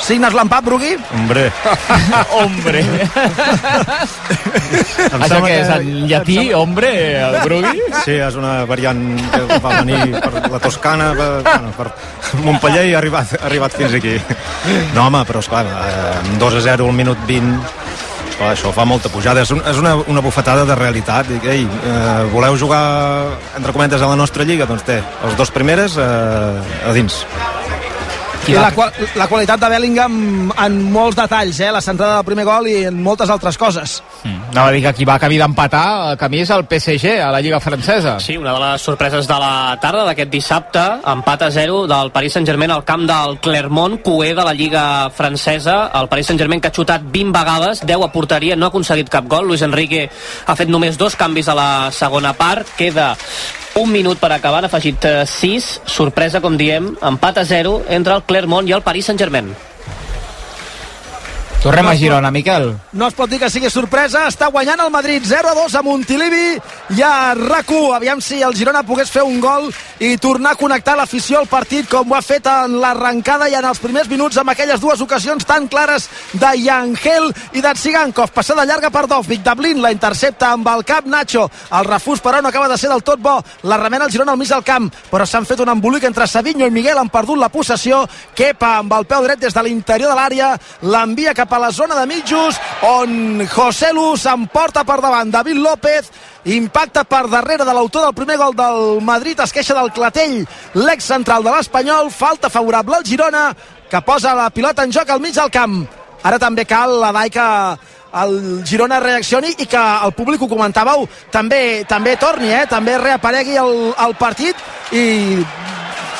[0.00, 0.94] Signes l'empat, Brugui?
[1.14, 1.46] Hombre,
[2.40, 2.82] Hombre.
[5.10, 7.82] Això sembla que és en llatí, hombre, el Brugui?
[8.04, 11.90] Sí, és una variant que va venir per la Toscana, per, bueno, per
[12.46, 14.16] Montpellier i ha arribat, ha arribat fins aquí.
[14.94, 17.60] No, home, però esclar, eh, amb 2 a 0 al minut 20,
[18.30, 19.44] esclar, això fa molta pujada.
[19.44, 21.28] És, un, és una, una bufetada de realitat.
[21.28, 22.82] Dic, ei, eh, voleu jugar,
[23.56, 24.68] entre cometes, a la nostra lliga?
[24.70, 27.24] Doncs té, els dos primeres eh, a dins.
[28.48, 30.14] I la, qual la qualitat de Bellingham
[30.64, 31.68] en molts detalls, eh?
[31.70, 34.00] la centrada del primer gol i en moltes altres coses.
[34.24, 37.60] Anava a dir que qui va camí d'empatar, camí és el PSG, a la Lliga
[37.62, 38.18] Francesa.
[38.20, 42.36] Sí, una de les sorpreses de la tarda d'aquest dissabte, empat a 0 del Paris
[42.36, 45.78] Saint-Germain al camp del Clermont, coer de la Lliga Francesa.
[46.00, 49.30] El Paris Saint-Germain que ha xutat 20 vegades, 10 a porteria, no ha aconseguit cap
[49.30, 49.48] gol.
[49.48, 50.08] Luis Enrique
[50.46, 52.68] ha fet només dos canvis a la segona part.
[52.76, 53.14] Queda
[53.80, 55.72] un minut per acabar, han afegit 6.
[55.86, 59.54] Sorpresa, com diem, empat a 0 entre el Clermont i el Paris Saint-Germain.
[61.60, 62.70] Tornem No a Girona, Miquel.
[62.96, 66.54] No es pot dir que sigui sorpresa, està guanyant el Madrid 0-2 a Montilivi
[66.96, 67.96] i a RAC1.
[67.98, 69.68] Aviam si el Girona pogués fer un gol
[70.00, 73.68] i tornar a connectar l'afició al partit com ho ha fet en l'arrencada i en
[73.68, 78.32] els primers minuts amb aquelles dues ocasions tan clares de Yangel i de Tsigankov.
[78.32, 81.44] Passada llarga per Dovvik, de Blin la intercepta amb el cap Nacho.
[81.76, 83.36] El refús, però, no acaba de ser del tot bo.
[83.68, 86.64] La remena el Girona al mig del camp, però s'han fet un embolic entre Savinho
[86.64, 88.06] i Miguel, han perdut la possessió.
[88.32, 90.54] Kepa amb el peu dret des de l'interior de l'àrea,
[90.88, 95.30] l'envia cap a la zona de mitjos, on José Lu s'emporta per davant.
[95.30, 96.10] David López
[96.44, 101.04] impacta per darrere de l'autor del primer gol del Madrid, es queixa del Clatell, l'ex
[101.04, 103.50] central de l'Espanyol, falta favorable al Girona,
[103.90, 105.82] que posa la pilota en joc al mig del camp.
[106.22, 107.46] Ara també cal la DAI que
[108.20, 112.66] el Girona reaccioni i que el públic, ho comentàveu, també també torni, eh?
[112.70, 114.56] també reaparegui el, el partit
[114.92, 115.04] i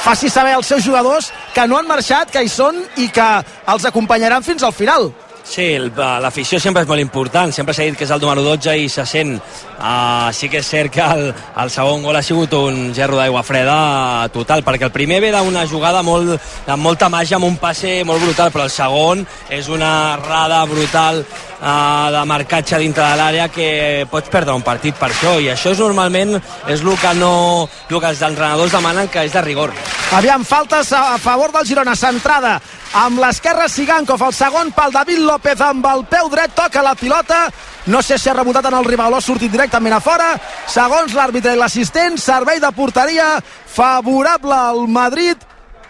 [0.04, 3.28] faci saber als seus jugadors que no han marxat, que hi són i que
[3.68, 5.10] els acompanyaran fins al final.
[5.50, 5.90] Sí, el-
[6.22, 9.02] l'afició sempre és molt important, sempre s'ha dit que és el número 12 i se
[9.04, 9.32] sent.
[9.80, 13.42] Uh, sí que és cert que el, el segon gol ha sigut un gerro d'aigua
[13.42, 16.36] freda total, perquè el primer ve d'una jugada molt,
[16.68, 21.24] amb molta màgia, amb un passe molt brutal, però el segon és una errada brutal
[21.24, 25.72] uh, de marcatge dintre de l'àrea que pots perdre un partit per això, i això
[25.74, 26.36] és normalment
[26.68, 29.74] és el que, no, el que els entrenadors demanen que és de rigor.
[30.12, 32.60] Aviam, faltes a, favor del Girona, centrada
[33.00, 37.48] amb l'esquerra Sigankov, el segon pal David López amb el peu dret, toca la pilota,
[37.86, 40.34] no sé si ha rebotat en el rival o ha sortit directament a fora,
[40.66, 45.36] segons l'àrbitre i l'assistent, servei de porteria favorable al Madrid,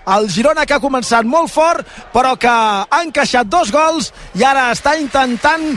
[0.07, 4.71] el Girona que ha començat molt fort però que ha encaixat dos gols i ara
[4.73, 5.77] està intentant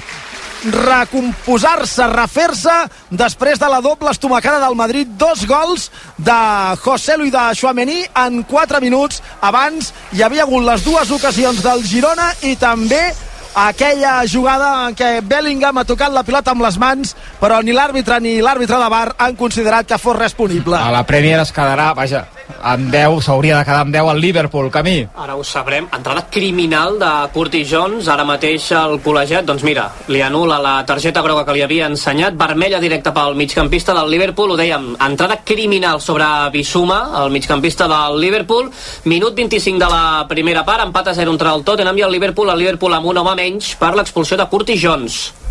[0.64, 2.74] recomposar-se, refer-se
[3.12, 5.10] després de la doble estomacada del Madrid.
[5.20, 6.38] Dos gols de
[6.80, 9.22] José Lu i de Chouameni en 4 minuts.
[9.42, 13.12] Abans hi havia hagut les dues ocasions del Girona i també
[13.56, 18.20] aquella jugada en què Bellingham ha tocat la pilota amb les mans però ni l'àrbitre
[18.24, 20.78] ni l'àrbitre de bar han considerat que fos res punible.
[20.78, 22.26] A la Premier es quedarà, vaja,
[22.62, 24.95] amb 10, s'hauria de quedar amb 10 al Liverpool, camí.
[25.15, 25.88] Ara ho sabrem.
[25.95, 31.21] Entrada criminal de Curtis Jones, ara mateix el col·legiat, doncs mira, li anul·la la targeta
[31.21, 36.01] groga que li havia ensenyat, vermella directa pel migcampista del Liverpool, ho dèiem, entrada criminal
[36.01, 38.71] sobre Bisuma, el migcampista del Liverpool,
[39.06, 42.49] minut 25 de la primera part, empat a 0 entre el Tottenham i el Liverpool,
[42.49, 45.42] el Liverpool amb un home menys per l'expulsió de Curtis Jones.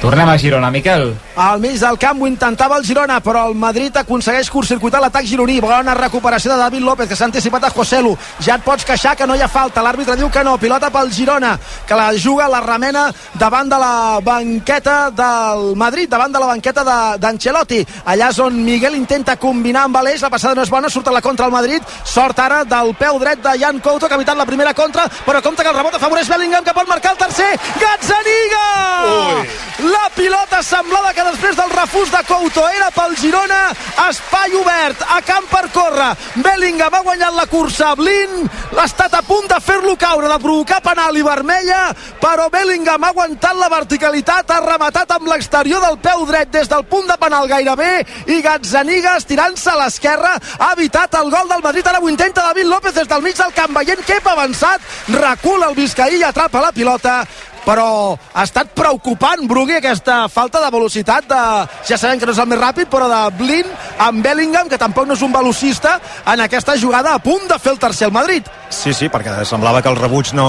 [0.00, 1.16] Tornem a Girona, Miquel.
[1.36, 5.56] Al mig del camp ho intentava el Girona, però el Madrid aconsegueix curtcircuitar l'atac gironí.
[5.60, 8.12] Bona recuperació de David López, que s'ha anticipat a José Lu.
[8.44, 9.82] Ja et pots queixar que no hi ha falta.
[9.82, 10.56] L'àrbitre diu que no.
[10.58, 16.32] Pilota pel Girona, que la juga, la remena davant de la banqueta del Madrid, davant
[16.32, 17.80] de la banqueta de- d'Ancelotti.
[18.06, 20.20] Allà és on Miguel intenta combinar amb Aleix.
[20.22, 21.82] La passada no és bona, surt a la contra al Madrid.
[22.04, 25.42] Sort ara del peu dret de Jan Couto, que ha evitat la primera contra, però
[25.42, 27.58] compta que el rebot afavoreix Bellingham, que pot marcar el tercer.
[27.80, 29.46] Gazzaniga!
[29.86, 33.58] La pilota semblava que després del refús de Couto era pel Girona,
[34.08, 36.08] espai obert, a camp per córrer.
[36.42, 40.80] Bellingham ha guanyat la cursa, Blin ha estat a punt de fer-lo caure, de provocar
[40.82, 41.80] penal i vermella,
[42.22, 46.86] però Bellingham ha aguantat la verticalitat, ha rematat amb l'exterior del peu dret des del
[46.90, 47.92] punt de penal gairebé,
[48.26, 51.86] i Gazzaniga, estirant-se a l'esquerra, ha evitat el gol del Madrid.
[51.86, 54.80] Ara ho intenta David López des del mig del camp, veient que ha avançat,
[55.14, 57.20] recula el Vizcaí i atrapa la pilota
[57.66, 61.42] però ha estat preocupant Brugui aquesta falta de velocitat de,
[61.88, 63.72] ja sabem que no és el més ràpid però de Blin
[64.06, 65.98] amb Bellingham que tampoc no és un velocista
[66.32, 69.80] en aquesta jugada a punt de fer el tercer al Madrid Sí, sí, perquè semblava
[69.82, 70.46] que el rebuig no,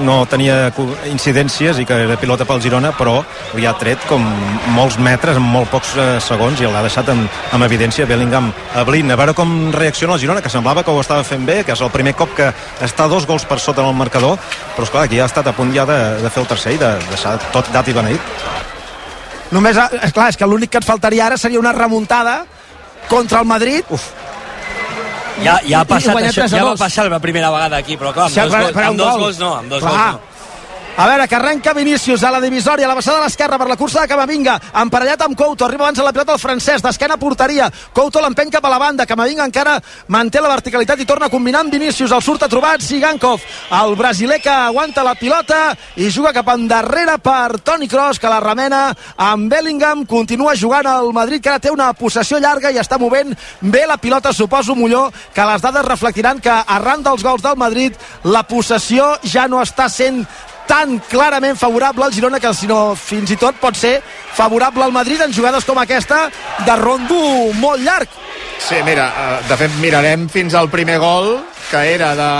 [0.00, 0.72] no tenia
[1.10, 3.18] incidències i que era pilota pel Girona, però
[3.54, 4.24] li ha tret com
[4.72, 7.20] molts metres en molt pocs eh, segons i l'ha deixat en,
[7.52, 9.12] amb evidència Bellingham a Blin.
[9.12, 11.84] A veure com reacciona el Girona, que semblava que ho estava fent bé, que és
[11.84, 12.48] el primer cop que
[12.84, 14.40] està dos gols per sota en el marcador,
[14.74, 16.90] però esclar, aquí ha estat a punt ja de, de fer el tercer i de
[17.10, 18.20] deixar tot dat i beneït.
[19.54, 22.44] només, és clar, és que l'únic que et faltaria ara seria una remuntada
[23.08, 24.10] contra el Madrid Uf,
[25.42, 26.80] Ja, ja ha passat això, 3 a ja va 2.
[26.80, 29.20] passar la primera vegada aquí, però clar, amb, Sí, dos, gols, amb dos gol.
[29.20, 29.92] gols no, amb dos Clar.
[29.92, 30.33] gols no.
[30.96, 33.74] A veure, que arrenca Vinícius a la divisòria, a la vessada de l'esquerra per la
[33.74, 37.66] cursa de Camavinga, emparellat amb Couto, arriba abans a la pilota el francès, d'esquena porteria,
[37.90, 39.72] Couto l'empeny cap a la banda, Camavinga encara
[40.14, 43.42] manté la verticalitat i torna a combinar amb Vinícius, el surt a trobat Sigankov,
[43.80, 48.38] el brasiler que aguanta la pilota i juga cap endarrere per Toni Kroos, que la
[48.38, 48.84] remena
[49.18, 53.34] amb Bellingham, continua jugant al Madrid, que ara té una possessió llarga i està movent
[53.60, 57.98] bé la pilota, suposo Molló, que les dades reflectiran que arran dels gols del Madrid,
[58.22, 60.22] la possessió ja no està sent
[60.68, 63.98] tan clarament favorable al Girona que sinó fins i tot pot ser
[64.34, 66.28] favorable al Madrid en jugades com aquesta
[66.64, 67.18] de rondo
[67.60, 68.08] molt llarg.
[68.58, 71.36] Sí, mira, eh, de fet mirarem fins al primer gol,
[71.70, 72.32] que era de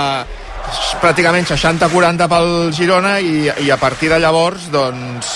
[1.01, 5.33] pràcticament 60-40 pel Girona i, i a partir de llavors doncs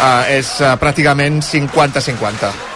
[0.00, 2.73] eh, és eh, pràcticament 50-50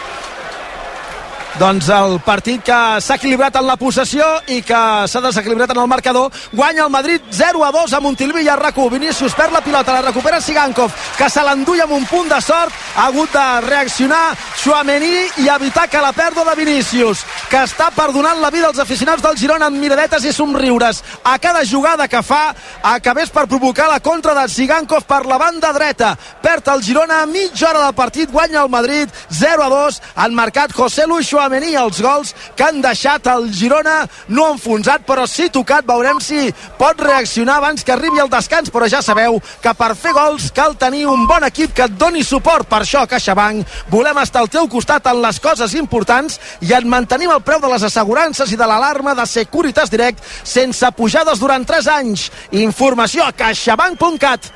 [1.57, 5.89] doncs el partit que s'ha equilibrat en la possessió i que s'ha desequilibrat en el
[5.89, 9.63] marcador guanya el Madrid 0 a 2 a Montilivi i a RAC1 Vinícius perd la
[9.65, 13.47] pilota, la recupera Sigankov que se l'enduia amb un punt de sort ha hagut de
[13.67, 18.81] reaccionar Chouameni i evitar que la pèrdua de Vinícius que està perdonant la vida als
[18.83, 21.03] aficionats del Girona amb miradetes i somriures.
[21.25, 25.73] A cada jugada que fa acabés per provocar la contra de Sigankov per la banda
[25.73, 26.15] dreta.
[26.43, 30.35] Perd el Girona a mitja hora del partit guanya el Madrid 0 a 2 han
[30.35, 34.01] marcat José Luis Chouameni els gols que han deixat el Girona
[34.35, 36.48] no enfonsat però sí tocat, veurem si
[36.81, 40.74] pot reaccionar abans que arribi el descans però ja sabeu que per fer gols cal
[40.81, 42.66] tenir un bon equip que et doni suport.
[42.66, 47.31] Per això CaixaBank volem estar al teu costat en les coses importants i et mantenim
[47.31, 51.94] el preu de les assegurances i de l'alarma de Securitas Direct sense pujades durant 3
[52.01, 52.33] anys.
[52.66, 54.51] Informació a caixabank.cat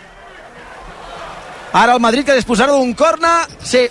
[1.72, 3.46] Ara el Madrid que disposarà d'un corna.
[3.62, 3.86] Sí,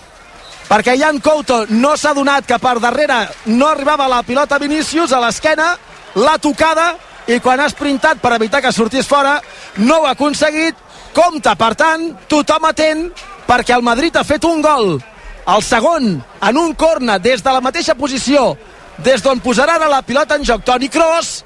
[0.72, 5.20] perquè Jan Couto no s'ha donat que per darrere no arribava la pilota Vinícius a
[5.20, 5.74] l'esquena,
[6.16, 6.94] la tocada
[7.28, 9.36] i quan ha sprintat per evitar que sortís fora
[9.84, 10.80] no ho ha aconseguit
[11.12, 13.10] compta per tant tothom atent
[13.48, 14.94] perquè el Madrid ha fet un gol
[15.52, 18.56] el segon en un corna des de la mateixa posició
[19.04, 21.42] des d'on posarà la pilota en joc Toni Kroos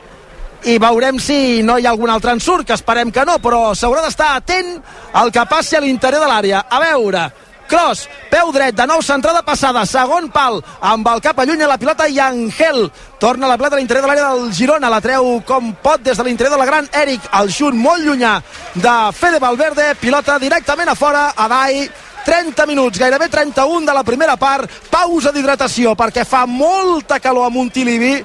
[0.65, 4.01] i veurem si no hi ha algun altre ensurt, que esperem que no, però s'haurà
[4.01, 4.79] d'estar atent
[5.13, 6.63] al que passi a l'interior de l'àrea.
[6.65, 7.27] A veure,
[7.67, 12.07] Cross, peu dret, de nou centrada passada, segon pal, amb el cap allunya la pilota
[12.07, 12.89] i Angel.
[13.19, 16.25] Torna la pilota a l'interior de l'àrea del Girona, la treu com pot des de
[16.27, 18.37] l'interior de la gran Eric, el xut molt llunyà
[18.75, 21.89] de Fede Valverde, pilota directament a fora, a Dai,
[22.25, 27.53] 30 minuts, gairebé 31 de la primera part, pausa d'hidratació perquè fa molta calor a
[27.53, 28.17] Montilivi,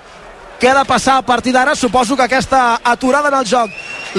[0.61, 1.73] què ha de passar a partir d'ara?
[1.75, 3.71] Suposo que aquesta aturada en el joc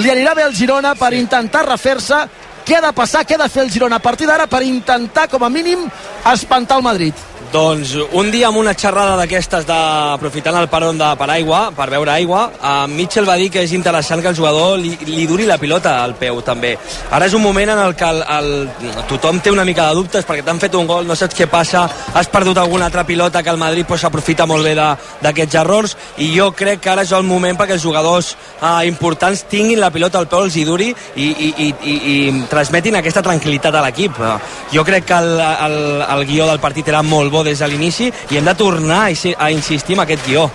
[0.02, 2.18] li anirà bé al Girona per intentar refer-se
[2.66, 5.28] què ha de passar, què ha de fer el Girona a partir d'ara per intentar,
[5.28, 5.88] com a mínim,
[6.32, 7.31] espantar el Madrid?
[7.52, 12.08] Doncs un dia amb una xerrada d'aquestes d'aprofitant el paron de per aigua, per veure
[12.14, 15.58] aigua, eh, Mitchell va dir que és interessant que el jugador li, li duri la
[15.60, 16.70] pilota al peu també.
[17.10, 18.70] Ara és un moment en el que el, el,
[19.10, 21.82] tothom té una mica de dubtes perquè t'han fet un gol, no saps què passa,
[22.14, 26.30] has perdut alguna altra pilota que el Madrid pues, s'aprofita molt bé d'aquests errors i
[26.32, 30.22] jo crec que ara és el moment perquè els jugadors eh, importants tinguin la pilota
[30.22, 32.16] al peu, els hi duri i, i, i, i, i
[32.48, 34.24] transmetin aquesta tranquil·litat a l'equip.
[34.72, 35.78] Jo crec que el, el,
[36.16, 39.50] el guió del partit era molt bo des de l'inici i hem de tornar a
[39.50, 40.50] insistir en aquest guió.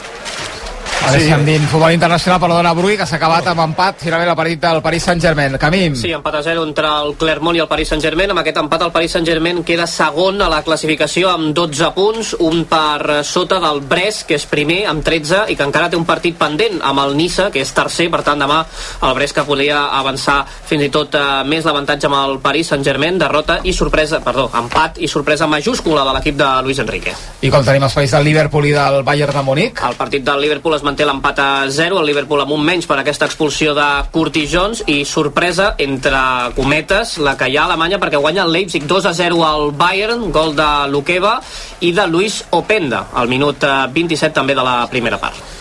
[1.06, 1.20] A sí.
[1.22, 4.62] deixem dins futbol internacional per donar Brui, que s'ha acabat amb empat finalment el partit
[4.64, 5.58] del Paris Saint-Germain.
[5.62, 5.96] Camim.
[5.96, 8.34] Sí, empat a 0 entre el Clermont i el Paris Saint-Germain.
[8.34, 12.66] Amb aquest empat el Paris Saint-Germain queda segon a la classificació amb 12 punts, un
[12.70, 16.36] per sota del Brest, que és primer, amb 13, i que encara té un partit
[16.40, 18.64] pendent amb el Nissa, que és tercer, per tant demà
[19.06, 23.22] el Brest que podria avançar fins i tot eh, més l'avantatge amb el Paris Saint-Germain,
[23.22, 27.14] derrota i sorpresa, perdó, empat i sorpresa majúscula de l'equip de Luis Enrique.
[27.46, 29.86] I com tenim els països del Liverpool i del Bayern de Múnich?
[29.88, 32.98] El partit del Liverpool es manté l'empat a 0, el Liverpool amb un menys per
[33.02, 36.22] aquesta expulsió de Curtis Jones i sorpresa entre
[36.56, 39.72] cometes la que hi ha a Alemanya perquè guanya el Leipzig 2 a 0 al
[39.76, 41.38] Bayern, gol de Luqueva
[41.84, 45.58] i de Luis Openda al minut 27 també de la primera part.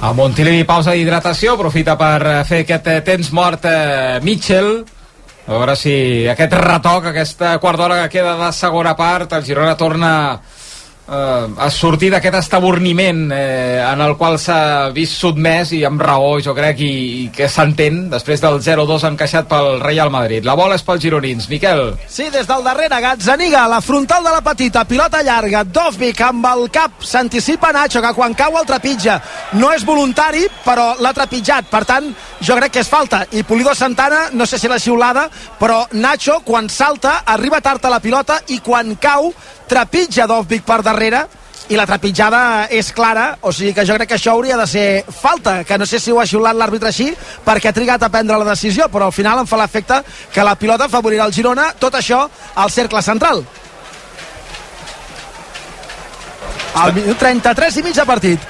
[0.00, 4.72] A Montilivi pausa d'hidratació, aprofita per eh, fer aquest eh, temps mort eh, Mitchell,
[5.42, 5.94] a veure si
[6.30, 10.12] aquest retoc, aquesta quart d'hora que queda de segona part, el Girona torna
[11.08, 16.38] eh, a sortir d'aquest estaborniment eh, en el qual s'ha vist sotmès i amb raó
[16.44, 20.46] jo crec i, i que s'entén després del 0-2 encaixat pel Real Madrid.
[20.46, 21.96] La bola és pels gironins, Miquel.
[22.06, 26.68] Sí, des del darrere, Gazzaniga, la frontal de la petita, pilota llarga, Dovvik amb el
[26.72, 29.18] cap, s'anticipa Nacho que quan cau el trepitja,
[29.58, 32.10] no és voluntari però l'ha trepitjat, per tant
[32.42, 36.40] jo crec que és falta, i Polido Santana no sé si l'ha xiulada, però Nacho
[36.46, 39.32] quan salta, arriba tard a la pilota i quan cau
[39.72, 41.26] trepitja Dovvik per darrere
[41.72, 44.86] i la trepitjada és clara, o sigui que jo crec que això hauria de ser
[45.06, 47.08] falta, que no sé si ho ha xiulat l'àrbitre així,
[47.46, 50.02] perquè ha trigat a prendre la decisió, però al final em fa l'efecte
[50.34, 52.24] que la pilota favorirà el Girona, tot això
[52.54, 53.44] al cercle central.
[56.82, 58.48] Al minut 33 i mig de partit.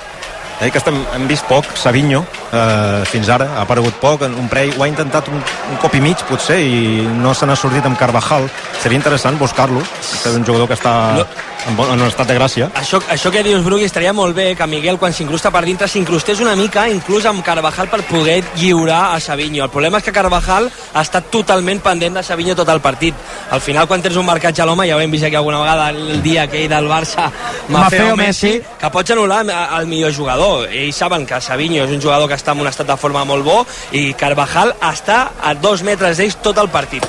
[0.60, 4.72] Eh, que hem, hem vist poc, Savinho, eh, fins ara, ha aparegut poc, un prei,
[4.76, 5.40] ho ha intentat un,
[5.72, 8.48] un cop i mig, potser, i no se n'ha sortit amb Carvajal.
[8.82, 10.94] Seria interessant buscar-lo, és un jugador que està...
[11.22, 11.26] No
[11.66, 12.68] en, bon, en un estat de gràcia.
[12.78, 16.40] Això, això que dius, Brugui, estaria molt bé que Miguel, quan s'incrusta per dintre, s'incrustés
[16.42, 19.64] una mica, inclús amb Carvajal, per poder lliurar a Savinho.
[19.64, 23.14] El problema és que Carvajal ha estat totalment pendent de Savinho tot el partit.
[23.50, 25.90] Al final, quan tens un marcatge a l'home, ja ho hem vist aquí alguna vegada
[25.90, 27.28] el dia aquell del Barça,
[27.68, 29.44] Mafeo Messi, que pots anul·lar
[29.78, 30.66] el millor jugador.
[30.70, 33.46] Ells saben que Savinho és un jugador que està en un estat de forma molt
[33.46, 33.60] bo
[33.94, 37.06] i Carvajal està a dos metres d'ells tot el partit.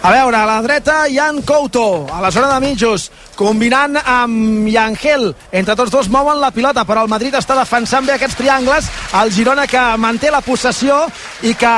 [0.00, 5.26] A veure, a la dreta, Jan Couto, a la zona de mitjos, combinant amb Yangel.
[5.52, 8.88] Entre tots dos mouen la pilota, però el Madrid està defensant bé aquests triangles.
[9.20, 11.02] El Girona que manté la possessió
[11.44, 11.72] i que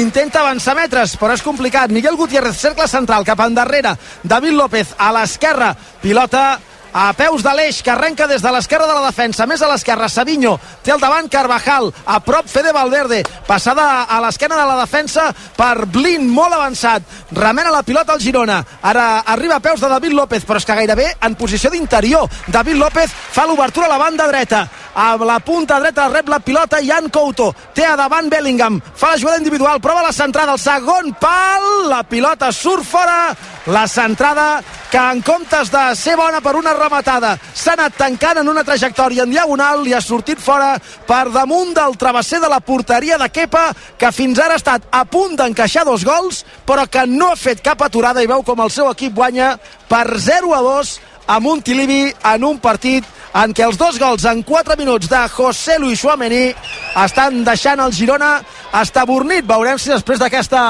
[0.00, 1.92] intenta avançar metres, però és complicat.
[1.92, 3.92] Miguel Gutiérrez, cercle central, cap endarrere.
[4.24, 6.46] David López a l'esquerra, pilota
[6.92, 10.08] a peus de l'eix que arrenca des de l'esquerra de la defensa més a l'esquerra
[10.08, 15.28] Savinho té al davant Carvajal a prop Fede Valverde passada a l'esquena de la defensa
[15.56, 20.16] per Blin molt avançat remena la pilota al Girona ara arriba a peus de David
[20.16, 24.28] López però és que gairebé en posició d'interior David López fa l'obertura a la banda
[24.28, 29.12] dreta a la punta dreta rep la pilota Jan Couto té a davant Bellingham fa
[29.12, 33.34] la jugada individual prova la centrada al segon pal la pilota surt fora
[33.66, 38.48] la centrada que en comptes de ser bona per una rematada s'ha anat tancant en
[38.48, 40.76] una trajectòria en diagonal i ha sortit fora
[41.08, 43.66] per damunt del travesser de la porteria de Kepa
[43.98, 47.64] que fins ara ha estat a punt d'encaixar dos gols però que no ha fet
[47.64, 49.56] cap aturada i veu com el seu equip guanya
[49.88, 53.04] per 0 a 2 a Montilivi en un partit
[53.36, 56.54] en què els dos gols en 4 minuts de José Luis Suamení
[57.02, 58.38] estan deixant el Girona
[58.80, 59.44] estabornit.
[59.44, 60.62] Veurem si després d'aquesta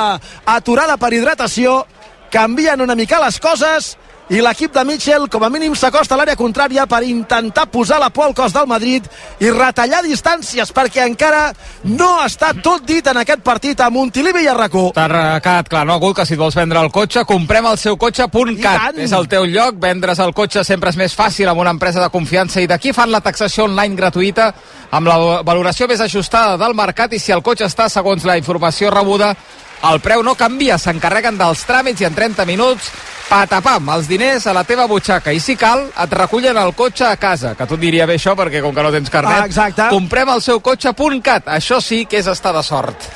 [0.57, 1.85] aturada per hidratació
[2.33, 3.95] canvien una mica les coses
[4.29, 8.09] i l'equip de Mitchell com a mínim s'acosta a l'àrea contrària per intentar posar la
[8.11, 9.05] por al cos del Madrid
[9.39, 11.53] i retallar distàncies perquè encara
[11.85, 14.89] no està tot dit en aquest partit a Montilivi i a Racó.
[14.97, 15.07] T'ha
[15.39, 18.99] quedat clar, no, Gul, que si et vols vendre el cotxe, comprem el seu cotxe.cat.
[18.99, 22.11] És el teu lloc, vendre's el cotxe sempre és més fàcil amb una empresa de
[22.11, 24.51] confiança i d'aquí fan la taxació online gratuïta
[24.91, 28.91] amb la valoració més ajustada del mercat i si el cotxe està segons la informació
[28.91, 29.37] rebuda
[29.85, 32.91] el preu no canvia, s'encarreguen dels tràmits i en 30 minuts
[33.27, 37.17] patapam, els diners a la teva butxaca i si cal, et recullen el cotxe a
[37.21, 39.89] casa que tu diria bé això perquè com que no tens carnet ah, exacte.
[39.91, 43.11] comprem el seu cotxe.cat això sí que és estar de sort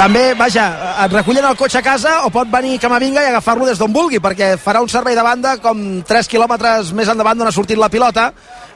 [0.00, 0.64] també, vaja,
[1.04, 4.16] et recullen el cotxe a casa o pot venir Camavinga i agafar-lo des d'on vulgui,
[4.16, 7.90] perquè farà un servei de banda com 3 quilòmetres més endavant d'on ha sortit la
[7.92, 8.30] pilota.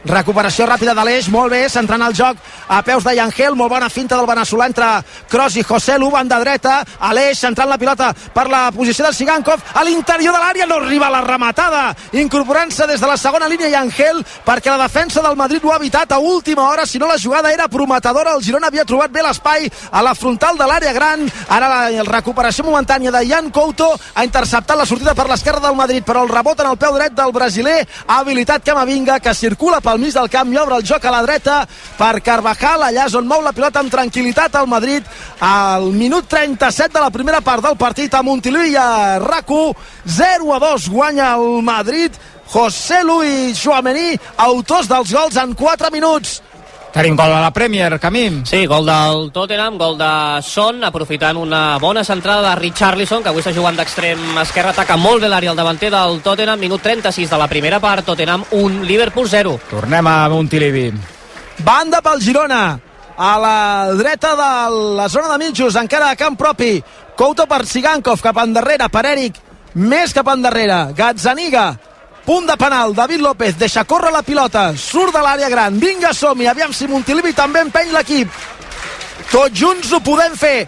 [0.04, 2.36] Recuperació ràpida de l'eix, molt bé, centrant el joc
[2.68, 4.88] a peus de Yangel, molt bona finta del veneçolà entre
[5.32, 9.14] Kroos i José Lu, banda dreta, a l'eix, centrant la pilota per la posició del
[9.16, 11.86] Sigankov, a l'interior de l'àrea, no arriba la rematada,
[12.20, 16.12] incorporant-se des de la segona línia Yangel, perquè la defensa del Madrid ho ha evitat
[16.12, 19.70] a última hora, si no la jugada era prometedora, el Girona havia trobat bé l'espai
[19.90, 24.76] a la frontal de l'àrea gran, ara la recuperació momentània de Jan Couto ha interceptat
[24.76, 27.80] la sortida per l'esquerra del Madrid, però el rebot en el peu dret del brasiler
[28.06, 31.22] ha habilitat Camavinga, que circula pel mig del camp i obre el joc a la
[31.24, 31.60] dreta
[31.98, 35.06] per Carvajal, allà és on mou la pilota amb tranquil·litat al Madrid
[35.40, 39.74] al minut 37 de la primera part del partit a Montilivi i a RAC1
[40.18, 42.12] 0 a 2 guanya el Madrid.
[42.44, 46.42] José Luis Joamení autors dels gols en 4 minuts
[46.94, 48.44] Tenim gol a la Premier, Camim.
[48.46, 53.42] Sí, gol del Tottenham, gol de Son, aprofitant una bona centrada de Richarlison, que avui
[53.42, 57.40] està jugant d'extrem esquerre, ataca molt bé l'àrea al davanter del Tottenham, minut 36 de
[57.40, 59.56] la primera part, Tottenham 1, Liverpool 0.
[59.72, 60.92] Tornem a Montilivi.
[61.66, 62.62] Banda pel Girona,
[63.18, 63.58] a la
[63.98, 64.52] dreta de
[64.94, 66.76] la zona de mitjos, encara a camp propi.
[67.18, 69.42] Couto per Sigankov, cap endarrere, per Eric,
[69.82, 70.94] més cap endarrere.
[70.94, 71.72] Gazzaniga,
[72.24, 75.78] punt de penal, David López deixa córrer la pilota, surt de l'àrea gran.
[75.80, 78.32] Vinga som-hi, aviam si Montilivi també empeny l'equip.
[79.30, 80.64] Tots junts ho podem fer.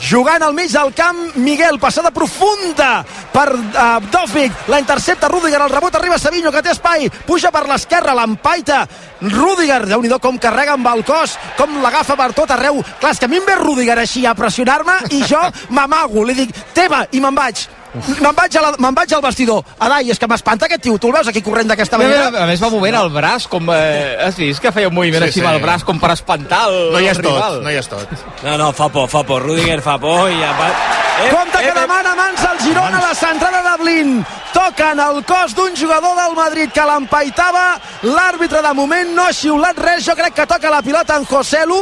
[0.00, 5.70] Jugant al mig del camp Miguel, passada profunda per uh, Dovvig, la intercepta Rudiger, el
[5.70, 7.10] rebot arriba a Savinho que té espai.
[7.26, 8.86] Puja per l'esquerra, l'empaita
[9.20, 12.80] Rudiger, déu nhi com carrega amb el cos com l'agafa per tot arreu.
[13.00, 16.40] Clar, és que a mi em ve Rudiger així a pressionar-me i jo m'amago, li
[16.40, 19.62] dic teva i me'n vaig me'n vaig, a la, me'n vaig al vestidor.
[19.78, 20.96] Adai, és que m'espanta aquest tio.
[20.98, 22.30] Tu el veus aquí corrent d'aquesta manera?
[22.42, 23.68] A més, va movent el braç, com...
[23.74, 25.46] Eh, has vist que feia un moviment sí, així sí.
[25.46, 27.58] amb el braç, com per espantar el, no hi és el rival.
[27.58, 28.18] tot, no hi és tot.
[28.42, 29.44] No, no, fa por, fa por.
[29.46, 30.40] Rudiger fa por i...
[30.42, 34.24] Eh, Compte que eh, demana mans al Girona, la centrada de Blin.
[34.52, 37.78] Toquen el cos d'un jugador del Madrid que l'empaitava.
[38.04, 40.04] L'àrbitre de moment no ha xiulat res.
[40.06, 41.78] Jo crec que toca la pilota en Joselu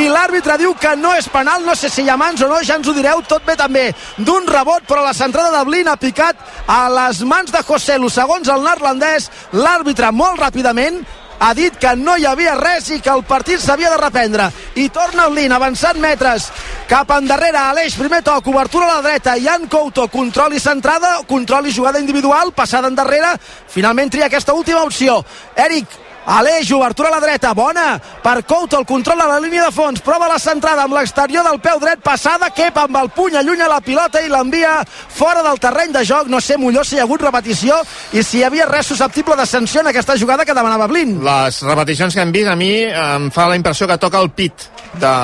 [0.00, 1.64] i l'àrbitre diu que no és penal.
[1.66, 3.22] No sé si hi ha mans o no, ja ens ho direu.
[3.28, 6.36] Tot bé també d'un rebot, però la centrada de Blin ha picat
[6.66, 8.10] a les mans de Joselu.
[8.10, 11.02] Segons el neerlandès, l'àrbitre molt ràpidament
[11.38, 14.48] ha dit que no hi havia res i que el partit s'havia de reprendre.
[14.80, 16.50] I torna el Lin, avançant metres
[16.88, 21.66] cap endarrere, Aleix, primer toc, obertura a la dreta, Jan Couto, control i centrada, control
[21.68, 23.34] i jugada individual, passada endarrere,
[23.68, 25.22] finalment tria aquesta última opció.
[25.56, 29.72] Eric Aleix, obertura a la dreta, bona per Couto, el control a la línia de
[29.74, 33.68] fons, prova la centrada amb l'exterior del peu dret, passada, Kepa amb el puny allunya
[33.68, 37.04] la pilota i l'envia fora del terreny de joc, no sé Molló si hi ha
[37.04, 37.76] hagut repetició
[38.12, 41.18] i si hi havia res susceptible de sanció en aquesta jugada que demanava Blin.
[41.24, 44.68] Les repeticions que hem vist a mi em fa la impressió que toca el pit
[44.94, 45.14] de,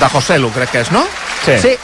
[0.00, 1.04] de Joselu, crec que és, no?
[1.44, 1.58] Sí.
[1.62, 1.74] Sí,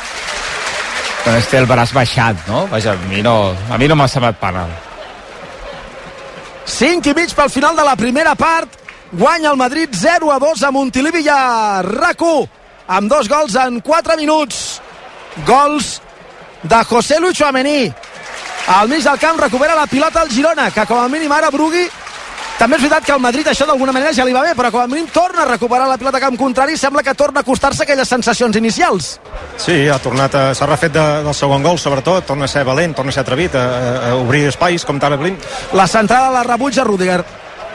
[1.22, 2.64] Però té el braç baixat, no?
[2.70, 4.72] Vaja, a mi no, a mi no m'ha semblat penal.
[6.72, 8.78] 5 i mig pel final de la primera part.
[9.12, 12.48] Guanya el Madrid 0 a 2 a Montilivi i a RAC1
[12.96, 14.80] amb dos gols en 4 minuts.
[15.46, 16.00] Gols
[16.62, 17.92] de José Luis Chouameni.
[18.72, 21.88] Al mig del camp recupera la pilota el Girona, que com a mínim ara Brugui
[22.62, 24.84] també és veritat que al Madrid això d'alguna manera ja li va bé, però com
[24.84, 27.82] a mínim torna a recuperar la pilota camp contrari i sembla que torna a acostar-se
[27.82, 29.16] a aquelles sensacions inicials.
[29.58, 33.10] Sí, ha tornat s'ha refet de, del segon gol, sobretot, torna a ser valent, torna
[33.10, 35.40] a ser atrevit, a, a, obrir espais, com Tala Blin,
[35.74, 37.24] La centrada la rebutja Rudiger.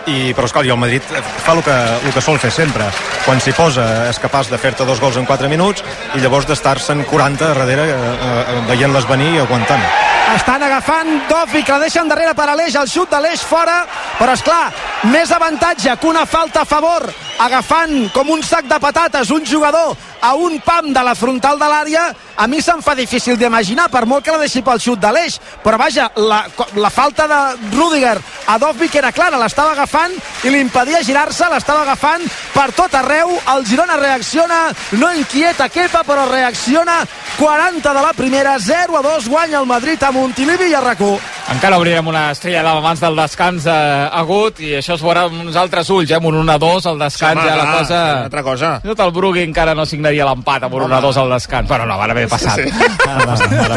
[0.08, 1.78] i, però esclar, i el Madrid fa el que,
[2.08, 2.88] el que sol fer sempre
[3.26, 5.84] quan s'hi posa és capaç de fer-te dos gols en 4 minuts
[6.16, 11.72] i llavors d'estar-se'n 40 darrere eh, eh, veient-les venir i aguantant Estan agafant Dofi, que
[11.72, 13.78] la deixen darrere per Aleix, el xut de l'Eix fora,
[14.20, 14.74] però és clar,
[15.08, 17.06] més avantatge que una falta a favor,
[17.46, 21.70] agafant com un sac de patates un jugador a un pam de la frontal de
[21.72, 25.12] l'àrea, a mi se'm fa difícil d'imaginar, per molt que la deixi pel xut de
[25.14, 26.44] l'Eix, però vaja, la,
[26.78, 27.40] la falta de
[27.74, 28.18] Rudiger
[28.48, 30.14] a que era clara, l'estava agafant
[30.44, 32.24] i li impedia girar-se, l'estava agafant
[32.54, 37.02] per tot arreu, el Girona reacciona, no inquieta Kepa, però reacciona
[37.40, 41.36] 40 de la primera, 0 a 2, guanya el Madrid a Montilivi i a RAC1.
[41.48, 43.76] Encara obrirem una estrella d'am abans del descans eh,
[44.20, 46.18] agut i això es veurà amb uns altres ulls, eh?
[46.18, 48.00] amb un 1-2 al descans ja la va, cosa...
[48.02, 48.72] una altra cosa.
[48.84, 51.70] Tot el Brugui encara no signaria l'empat amb un 1-2 al descans.
[51.72, 52.56] Però no, van haver passat.
[52.56, 52.72] Sí.
[53.28, 53.52] Passat.
[53.52, 53.68] No,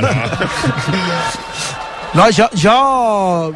[0.00, 0.10] no.
[2.12, 3.52] No, jo, jo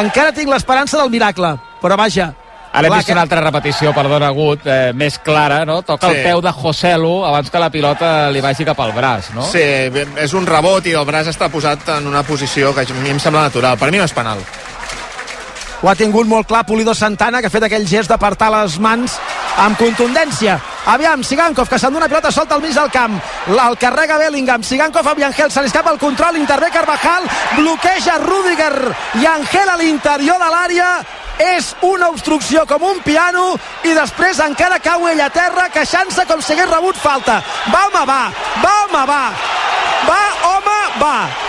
[0.00, 2.30] encara tinc l'esperança del miracle, però vaja,
[2.72, 5.82] Ara hem vist que- una altra repetició, perdona, Agut, eh, més clara, no?
[5.82, 6.16] Toca Sí.
[6.16, 9.42] el peu de Joselu abans que la pilota li vagi cap al braç, no?
[9.42, 13.10] Sí, és un rebot i el braç està posat en una posició que a mi
[13.10, 13.76] em sembla natural.
[13.78, 14.38] Per mi no és penal.
[15.80, 19.12] ho ha tingut molt clar Pulido Santana, que ha fet aquell gest d'apartar les mans
[19.58, 20.58] amb contundència.
[20.88, 23.18] Aviam, Sigankov, que s'endú una pilota solta al mig del camp.
[23.52, 24.62] El carrega Bellingham.
[24.64, 27.28] Sigankov amb Angel, se li escapa el control, intervé Carvajal,
[27.58, 30.92] bloqueja Rudiger i Angel a l'interior de l'àrea.
[31.38, 33.52] És una obstrucció com un piano
[33.86, 37.42] i després encara cau ell a terra queixant-se com si hagués rebut falta.
[37.68, 38.22] Va, home, va!
[38.64, 39.22] Va, home, va!
[40.08, 40.24] Va,
[40.54, 41.47] home, va!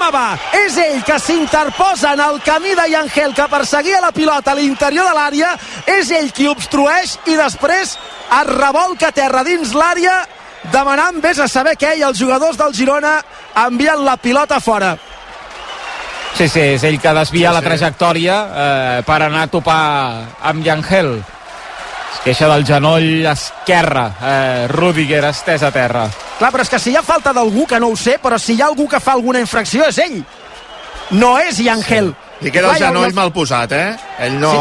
[0.00, 0.38] Va, home, va!
[0.64, 5.04] És ell que s'interposa en el camí de Yangel que perseguia la pilota a l'interior
[5.10, 5.50] de l'àrea.
[5.86, 10.22] És ell qui obstrueix i després es revolca a terra dins l'àrea
[10.72, 13.18] demanant vés a saber què i els jugadors del Girona
[13.66, 14.94] envien la pilota fora.
[16.36, 17.66] Sí, sí, és ell que desvia Sí, la sí.
[17.66, 19.82] trajectòria eh, per anar a topar
[20.48, 21.18] amb Yangel.
[22.10, 26.08] Es queixa del genoll esquerre, eh, Rudiger estès a terra.
[26.38, 28.54] Clar, però és que si hi ha falta d'algú, que no ho sé, però si
[28.54, 30.24] hi ha algú que fa alguna infracció és ell.
[31.10, 32.12] No és Yangel.
[32.40, 33.90] Li queda el genoll mal posat, eh?
[34.26, 34.54] Ell no...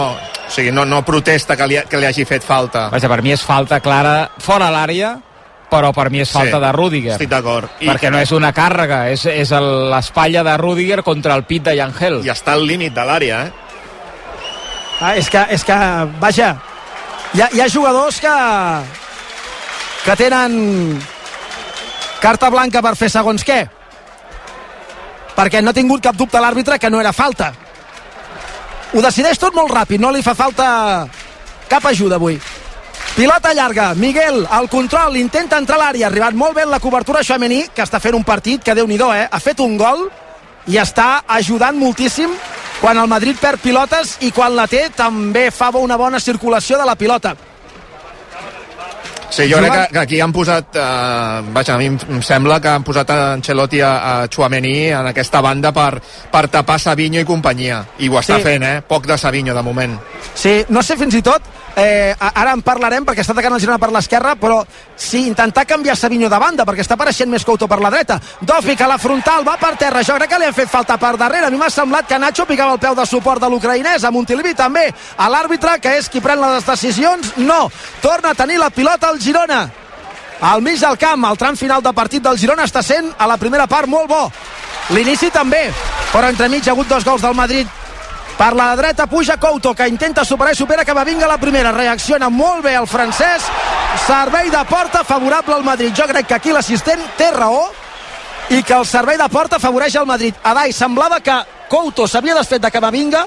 [0.49, 2.87] O sigui, no, no protesta que li, que li hagi fet falta.
[2.89, 5.11] Vaja, per mi és falta clara fora l'àrea,
[5.69, 7.11] però per mi és falta Sí, de Rudiger.
[7.19, 7.69] Estic d'acord.
[7.79, 11.75] I, Perquè no és una càrrega, és, és l'espatlla de Rudiger contra el pit de
[11.77, 12.23] Yangel.
[12.25, 13.51] I està al límit de l'àrea, eh?
[14.99, 15.77] Ah, és que, és que
[16.19, 16.55] vaja,
[17.33, 18.35] hi ha, hi ha jugadors que,
[20.05, 20.99] que tenen
[22.21, 23.61] carta blanca per fer segons què.
[25.37, 27.53] Perquè no ha tingut cap dubte l'àrbitre que no era falta.
[28.93, 30.69] Ho decideix tot molt ràpid, no li fa falta
[31.69, 32.39] cap ajuda avui.
[33.15, 36.79] Pilota llarga, Miguel, al control, intenta entrar a l'àrea, ha arribat molt bé en la
[36.79, 39.27] cobertura Xamení, que està fent un partit que déu nhi eh?
[39.29, 40.09] Ha fet un gol
[40.67, 42.31] i està ajudant moltíssim
[42.81, 46.85] quan el Madrid perd pilotes i quan la té també fa una bona circulació de
[46.85, 47.35] la pilota.
[49.29, 50.73] Sí, jo crec que, que aquí han posat...
[50.73, 53.91] Eh, vaja, a mi em em sembla que han posat a Ancelotti a,
[54.23, 55.99] a Chouameni en aquesta banda per,
[56.31, 57.83] per tapar Savinho i companyia.
[57.99, 58.47] I ho està Sí.
[58.47, 58.81] fent, eh?
[58.81, 59.93] Poc de Savinho, de moment.
[60.33, 61.45] Sí, no sé fins i tot,
[61.79, 64.59] eh, ara en parlarem perquè està atacant el Girona per l'esquerra, però
[64.95, 68.19] sí, intentar canviar Savinho de banda perquè està apareixent més Couto per la dreta.
[68.41, 71.15] Dofi que la frontal va per terra, jo crec que li han fet falta per
[71.17, 71.47] darrere.
[71.47, 74.53] A mi m'ha semblat que Nacho picava el peu de suport de l'ucraïnès, a Montilivi
[74.53, 74.87] també.
[75.17, 77.69] A l'àrbitre, que és qui pren les decisions, no.
[78.01, 79.69] Torna a tenir la pilota al Girona.
[80.41, 83.37] Al mig del camp, el tram final de partit del Girona està sent a la
[83.37, 84.23] primera part molt bo.
[84.95, 85.67] L'inici també,
[86.13, 87.67] però entremig hi ha hagut dos gols del Madrid
[88.39, 91.73] per la dreta puja Couto, que intenta superar i supera que va vinga la primera.
[91.75, 93.43] Reacciona molt bé el francès.
[94.05, 95.91] Servei de porta favorable al Madrid.
[95.91, 97.65] Jo crec que aquí l'assistent té raó
[98.55, 100.39] i que el servei de porta afavoreix el Madrid.
[100.41, 101.35] Adai, semblava que
[101.67, 103.25] Couto s'havia desfet de Camavinga,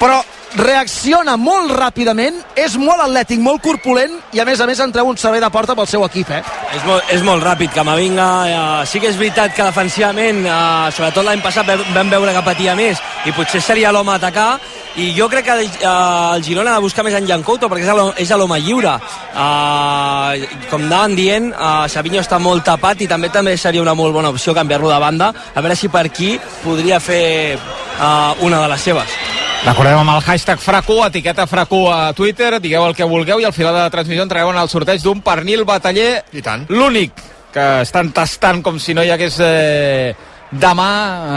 [0.00, 0.18] però
[0.58, 5.08] reacciona molt ràpidament, és molt atlètic, molt corpulent i a més a més en treu
[5.08, 6.42] un servei de porta pel seu equip, eh?
[6.76, 8.28] És molt, és molt ràpid, Camavinga.
[8.48, 12.76] Eh, sí que és veritat que defensivament, eh, sobretot l'any passat, vam veure que patia
[12.76, 14.58] més i potser seria l'home a atacar
[14.96, 17.86] i jo crec que eh, el Girona ha de buscar més en Couto perquè
[18.20, 23.56] és l'home lliure eh, com anaven dient eh, Savinho està molt tapat i també també
[23.56, 27.56] seria una molt bona opció canviar-lo de banda a veure si per aquí podria fer
[27.56, 32.82] eh, una de les seves Recordem amb el hashtag FRACU, etiqueta FRACU a Twitter, digueu
[32.88, 35.62] el que vulgueu i al final de la transmissió entregueu en el sorteig d'un pernil
[35.68, 36.64] bataller, I tant.
[36.68, 37.14] l'únic
[37.54, 40.14] que estan tastant com si no hi hagués eh,
[40.50, 40.88] demà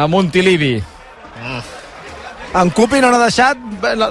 [0.01, 0.73] a Montilivi.
[1.37, 1.61] Mm.
[2.55, 3.61] En Cupi no n'ha deixat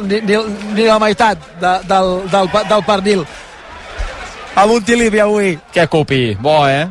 [0.07, 0.39] ni, ni,
[0.77, 3.25] ni la meitat de, del, del, del pernil.
[4.55, 5.57] A Montilivi avui.
[5.73, 6.87] Que Cupi, bo, eh?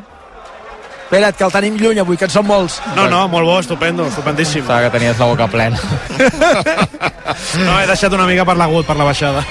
[1.14, 2.80] Espera't, que el tenim lluny avui, que en són molts.
[2.98, 4.64] No, no, molt bo, estupendo, estupendíssim.
[4.64, 5.78] Estava que tenies la boca plena.
[7.68, 9.44] no, he deixat una mica per l'agut, per la baixada.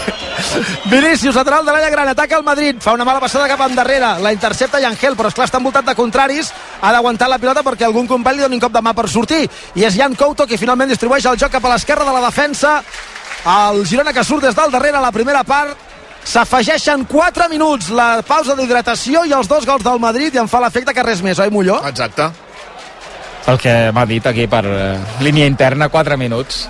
[0.88, 4.32] Vinícius, lateral de l'Alla Gran, ataca el Madrid, fa una mala passada cap endarrere, la
[4.32, 6.48] intercepta Angel, però esclar, està envoltat de contraris,
[6.80, 9.44] ha d'aguantar la pilota perquè algun company li doni un cop de mà per sortir,
[9.76, 12.78] i és Jan Couto qui finalment distribueix el joc cap a l'esquerra de la defensa,
[13.44, 15.89] el Girona que surt des del darrere a la primera part,
[16.24, 20.60] S'afegeixen 4 minuts la pausa d'hidratació i els dos gols del Madrid i em fa
[20.62, 21.80] l'efecte que res més, oi Molló?
[21.88, 22.28] Exacte.
[23.48, 24.76] El que m'ha dit aquí per uh,
[25.24, 26.66] línia interna, 4 minuts.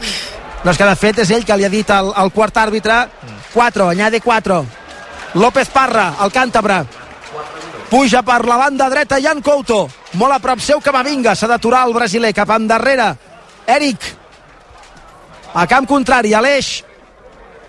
[0.62, 3.03] No, és que de fet és ell que li ha dit al, al quart àrbitre
[3.53, 4.64] 4, añade 4.
[5.34, 6.84] López Parra, el càntabre.
[7.90, 9.88] Puja per la banda dreta Jan Couto.
[10.14, 11.34] Molt a prop seu Camavinga.
[11.34, 13.09] S'ha d'aturar el brasiler cap endarrere.
[13.66, 14.07] Eric.
[15.55, 16.70] A camp contrari, Aleix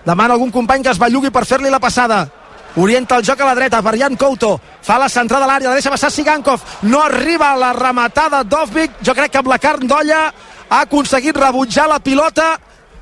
[0.05, 2.27] demana algun company que es bellugui per fer-li la passada.
[2.75, 4.55] Orienta el joc a la dreta per Jan Couto.
[4.81, 6.61] Fa la centrada a l'àrea, la deixa passar Sigankov.
[6.87, 10.21] No arriba a la rematada d'Ovvik jo crec que amb la carn d'olla
[10.69, 12.55] ha aconseguit rebutjar la pilota.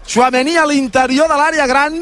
[0.09, 2.01] Chouameni a l'interior de l'àrea gran.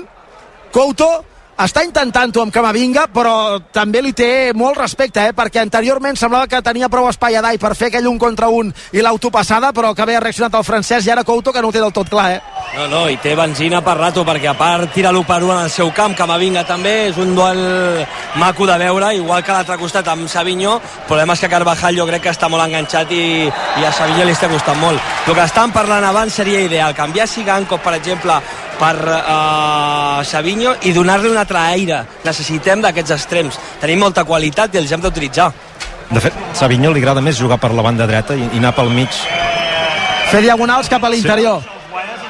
[0.72, 1.27] Couto
[1.58, 5.34] està intentant-ho amb Camavinga, però també li té molt respecte, eh?
[5.34, 8.70] perquè anteriorment semblava que tenia prou espai a Dai per fer aquell un contra un
[8.94, 11.82] i l'autopassada, però que havia reaccionat el francès i ara Couto que no ho té
[11.82, 12.28] del tot clar.
[12.36, 12.42] Eh?
[12.76, 15.64] No, no, i té benzina per rato, perquè a part tira l'1 per 1 en
[15.64, 18.06] el seu camp, Camavinga també, és un duel
[18.38, 22.06] maco de veure, igual que l'altre costat amb Savinho, el problema és que Carvajal jo
[22.06, 25.02] crec que està molt enganxat i, i a Savinho li està costant molt.
[25.26, 28.38] El que estan parlant abans seria ideal, canviar Sigankov, per exemple,
[28.78, 32.02] per uh, Savinho i donar-li un altre aire.
[32.26, 33.60] Necessitem d'aquests extrems.
[33.82, 35.52] Tenim molta qualitat i els hem d'utilitzar.
[36.12, 38.94] De fet, Savinho li agrada més jugar per la banda dreta i, i anar pel
[38.94, 39.12] mig.
[40.32, 41.64] Fer diagonals cap a l'interior.
[41.64, 41.74] Sí.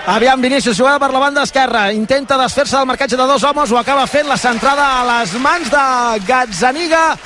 [0.07, 1.89] Aviam, Vinícius juga per la banda esquerra.
[1.91, 3.71] Intenta desfer-se del marcatge de dos homes.
[3.71, 5.83] Ho acaba fent la centrada a les mans de
[6.25, 7.17] Gazzaniga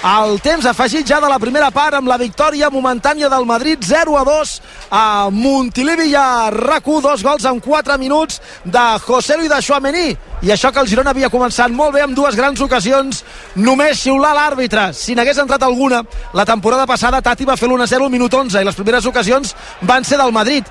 [0.00, 4.16] el temps afegit ja de la primera part amb la victòria momentània del Madrid 0
[4.16, 4.52] a 2
[4.96, 10.16] a Montilivi i a RAC1 dos gols en 4 minuts de José Luis de Chouameni
[10.40, 13.24] i això que el Girona havia començat molt bé amb dues grans ocasions
[13.56, 16.00] només xiular l'àrbitre si n'hagués entrat alguna
[16.32, 20.04] la temporada passada Tati va fer l'1-0 al minut 11 i les primeres ocasions van
[20.04, 20.64] ser del Madrid.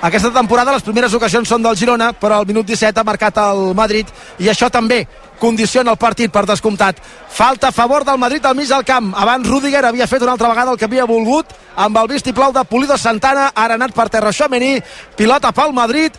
[0.00, 3.74] Aquesta temporada les primeres ocasions són del Girona, però al minut 17 ha marcat el
[3.74, 4.06] Madrid
[4.38, 5.08] i això també
[5.38, 6.98] condiciona el partit per descomptat.
[7.30, 9.14] Falta a favor del Madrid al mig del camp.
[9.16, 12.64] Abans Rudiger havia fet una altra vegada el que havia volgut amb el vistiplau de
[12.64, 14.80] Pulido Santana, ara anat per terra Xomení,
[15.16, 16.12] pilota pel Madrid,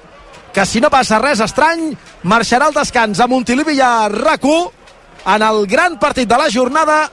[0.54, 1.92] que si no passa res estrany,
[2.24, 4.46] marxarà al descans a Montilivi i a rac
[5.26, 7.10] en el gran partit de la jornada,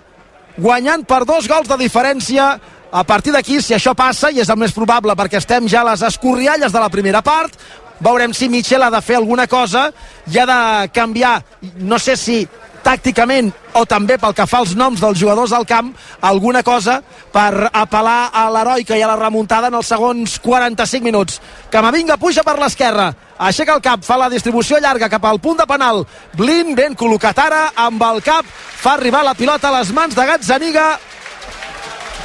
[0.57, 2.55] guanyant per dos gols de diferència
[2.93, 5.91] a partir d'aquí, si això passa, i és el més probable perquè estem ja a
[5.91, 7.53] les escorrialles de la primera part,
[8.01, 9.91] veurem si Michel ha de fer alguna cosa
[10.27, 11.41] i ha de canviar,
[11.79, 12.47] no sé si
[12.87, 15.91] tàcticament o també pel que fa als noms dels jugadors del camp,
[16.23, 17.01] alguna cosa
[17.33, 21.41] per apel·lar a l'heroica i a la remuntada en els segons 45 minuts.
[21.73, 25.67] Camavinga puja per l'esquerra, aixeca el cap, fa la distribució llarga cap al punt de
[25.67, 26.05] penal.
[26.39, 30.31] Blin, ben col·locat ara, amb el cap, fa arribar la pilota a les mans de
[30.31, 30.89] Gazzaniga,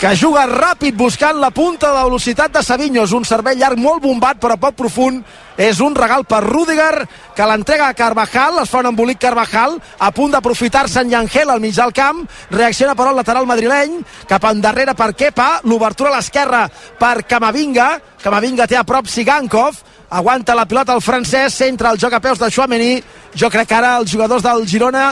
[0.02, 3.04] que juga ràpid buscant la punta de velocitat de Savinho.
[3.06, 5.22] És un servei llarg molt bombat però poc profund.
[5.62, 7.04] És un regal per Rudiger
[7.38, 8.58] que l'entrega a Carvajal.
[8.64, 12.24] Es fa un embolic Carvajal a punt d'aprofitar-se en Llangel al mig del camp.
[12.50, 15.52] Reacciona però el lateral madrileny cap endarrere per Kepa.
[15.70, 16.66] L'obertura a l'esquerra
[16.98, 17.92] per Camavinga.
[18.24, 19.78] Camavinga té a prop Sigankov
[20.12, 22.98] aguanta la pilota el francès, centra el joc a peus de Chouameni
[23.32, 25.06] jo crec que ara els jugadors del Girona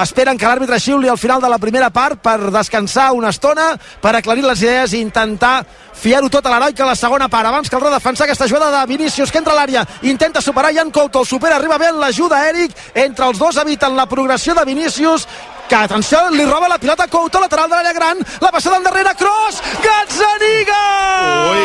[0.00, 4.14] esperen que l'àrbitre xiuli al final de la primera part per descansar una estona, per
[4.16, 5.58] aclarir les idees i intentar
[5.96, 8.86] fiar-ho tot a l'heroi que la segona part, abans que el defensar aquesta jugada de
[8.86, 13.26] Vinícius que entra a l'àrea, intenta superar Jan Couto, supera, arriba bé l'ajuda Eric, entre
[13.26, 15.26] els dos eviten la progressió de Vinícius
[15.66, 19.62] que, atenció, li roba la pilota Couto, lateral de l'àrea gran, la passada endarrere, cross,
[19.82, 20.82] Gazzaniga!
[21.50, 21.64] Ui.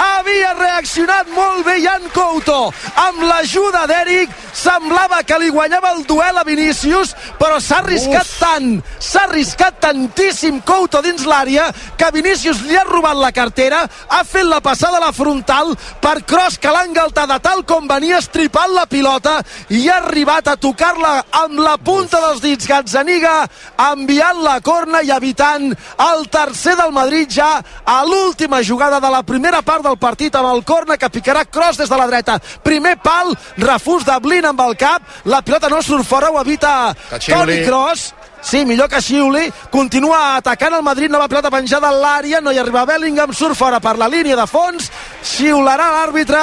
[0.00, 0.54] Havia
[0.90, 2.72] reaccionat molt bé Jan Couto.
[2.98, 8.38] Amb l'ajuda d'Eric semblava que li guanyava el duel a Vinícius, però s'ha arriscat Uf.
[8.40, 14.24] tant, s'ha arriscat tantíssim Couto dins l'àrea que Vinícius li ha robat la cartera, ha
[14.24, 18.74] fet la passada a la frontal per Cross que l'ha engaltada tal com venia estripant
[18.74, 19.38] la pilota
[19.70, 21.12] i ha arribat a tocar-la
[21.44, 23.46] amb la punta dels dits Gazzaniga
[23.92, 25.70] enviant la corna i evitant
[26.10, 30.50] el tercer del Madrid ja a l'última jugada de la primera part del partit amb
[30.50, 32.38] el corna que picarà Cross des de la dreta.
[32.64, 36.94] Primer pal, refús de Blin amb el cap, la pilota no surt fora, ho evita
[37.28, 39.50] Toni Cross Sí, millor que xiuli.
[39.68, 43.80] Continua atacant el Madrid, nova pilota penjada a l'àrea, no hi arriba Bellingham, surt fora
[43.84, 44.88] per la línia de fons,
[45.20, 46.40] xiularà l'àrbitre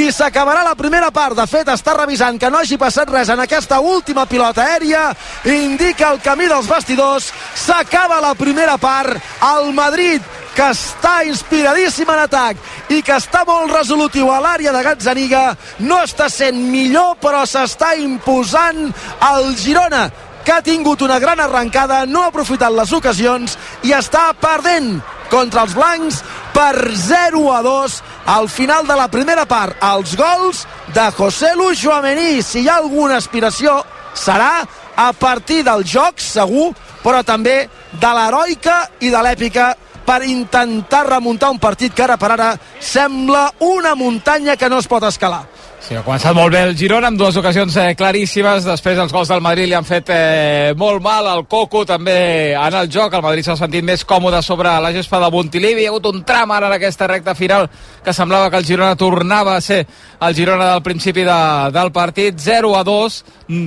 [0.00, 1.36] i s'acabarà la primera part.
[1.36, 5.10] De fet, està revisant que no hagi passat res en aquesta última pilota aèria.
[5.44, 7.28] Indica el camí dels vestidors.
[7.54, 9.20] S'acaba la primera part.
[9.52, 10.24] El Madrid
[10.54, 15.44] que està inspiradíssim en atac i que està molt resolutiu a l'àrea de Gazzaniga
[15.86, 18.86] no està sent millor però s'està imposant
[19.32, 20.06] el Girona
[20.44, 24.98] que ha tingut una gran arrencada, no ha aprofitat les ocasions i està perdent
[25.32, 26.20] contra els blancs
[26.52, 27.94] per 0 a 2
[28.34, 29.78] al final de la primera part.
[29.82, 32.42] Els gols de José Luis Joamení.
[32.42, 33.80] Si hi ha alguna aspiració,
[34.14, 39.72] serà a partir del joc, segur, però també de l'heroica i de l'èpica
[40.04, 44.88] per intentar remuntar un partit que ara per ara sembla una muntanya que no es
[44.88, 45.44] pot escalar.
[45.84, 48.64] Sí, ha començat molt bé el Girona amb dues ocasions eh, claríssimes.
[48.64, 51.26] Després els gols del Madrid li han fet eh, molt mal.
[51.28, 53.12] El Coco també en el joc.
[53.12, 55.82] El Madrid s'ha sentit més còmode sobre la gespa de Montilivi.
[55.82, 57.68] Hi ha hagut un tram ara en aquesta recta final
[58.00, 59.82] que semblava que el Girona tornava a ser
[60.24, 61.36] el Girona del principi de,
[61.76, 62.40] del partit.
[62.40, 63.20] 0 a 2,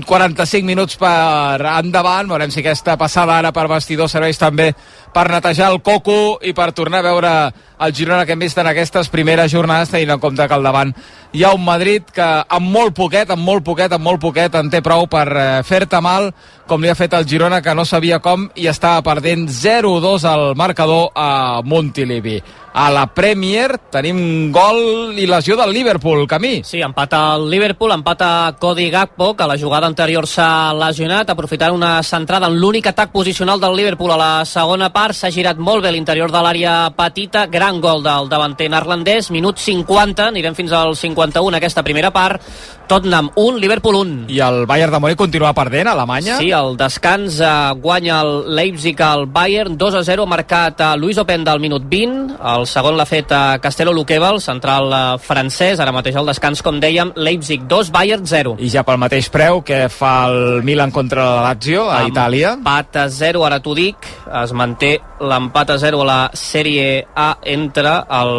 [0.09, 2.33] 45 minuts per endavant.
[2.33, 4.71] Veurem si aquesta passada ara per vestidor serveix també
[5.13, 7.37] per netejar el Coco i per tornar a veure
[7.85, 10.95] el Girona que hem vist en aquestes primeres jornades tenint en compte que al davant
[11.37, 12.27] hi ha un Madrid que
[12.57, 16.01] amb molt poquet, amb molt poquet, amb molt poquet en té prou per eh, fer-te
[16.03, 16.31] mal
[16.67, 20.55] com li ha fet el Girona que no sabia com i estava perdent 0-2 al
[20.59, 22.41] marcador a Montilivi
[22.77, 26.61] a la Premier tenim gol i lesió del Liverpool, Camí.
[26.63, 31.73] Sí, empata el Liverpool, empata Cody Gakpo, que a la jugada anterior s'ha lesionat, aprofitant
[31.73, 35.81] una centrada en l'únic atac posicional del Liverpool a la segona part, s'ha girat molt
[35.81, 40.93] bé l'interior de l'àrea petita, gran gol del davanter neerlandès, minut 50, anirem fins al
[40.95, 42.45] 51 aquesta primera part,
[42.87, 44.29] Tottenham 1, Liverpool 1.
[44.29, 46.37] I el Bayern de Múnich continua perdent a Alemanya?
[46.37, 47.49] Sí, el descans eh,
[47.81, 52.37] guanya el Leipzig al Bayern, 2 a 0, marcat a Luis Openda al minut 20,
[52.53, 56.63] el segon l'ha fet a Castello Luqueva, el central eh, francès, ara mateix al descans,
[56.65, 58.55] com dèiem, Leipzig 2, Bayern 0.
[58.59, 62.55] I ja pel mateix preu que fa el Milan contra la Lazio a Itàlia.
[62.57, 64.09] Empat a 0, ara t'ho dic,
[64.43, 68.35] es manté l'empat a 0 a la Sèrie A entre el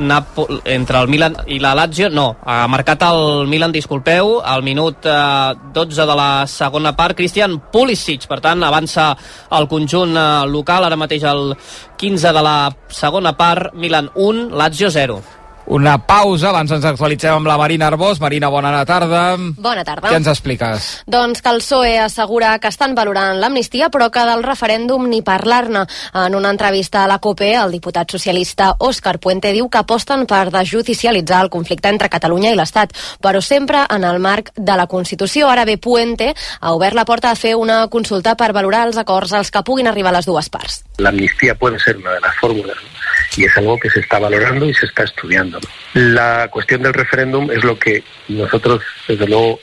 [0.00, 5.06] Napol entre el Milan i la Lazio, no, ha marcat el Milan, disculpeu, al minut
[5.06, 9.10] eh, 12 de la segona part, Christian Pulisic, per tant, avança
[9.58, 11.52] el conjunt eh, local, ara mateix el
[12.00, 12.56] 15 de la
[12.88, 15.39] segona part, Milan 1, Lazio 0
[15.70, 18.18] una pausa, abans ens actualitzem amb la Marina Arbós.
[18.20, 19.36] Marina, bona tarda.
[19.38, 20.10] Bona tarda.
[20.10, 20.88] Què ens expliques?
[21.06, 25.86] Doncs que el PSOE assegura que estan valorant l'amnistia, però que del referèndum ni parlar-ne.
[26.26, 30.48] En una entrevista a la COPE, el diputat socialista Òscar Puente diu que aposten per
[30.50, 35.48] desjudicialitzar el conflicte entre Catalunya i l'Estat, però sempre en el marc de la Constitució.
[35.48, 39.38] Ara bé, Puente ha obert la porta a fer una consulta per valorar els acords
[39.38, 40.82] als que puguin arribar les dues parts.
[40.98, 42.89] L'amnistia puede ser una de las fórmulas
[43.36, 45.60] y es algo que se está valorando y se está estudiando.
[45.94, 49.60] La cuestión del referéndum es lo que nosotros, desde luego,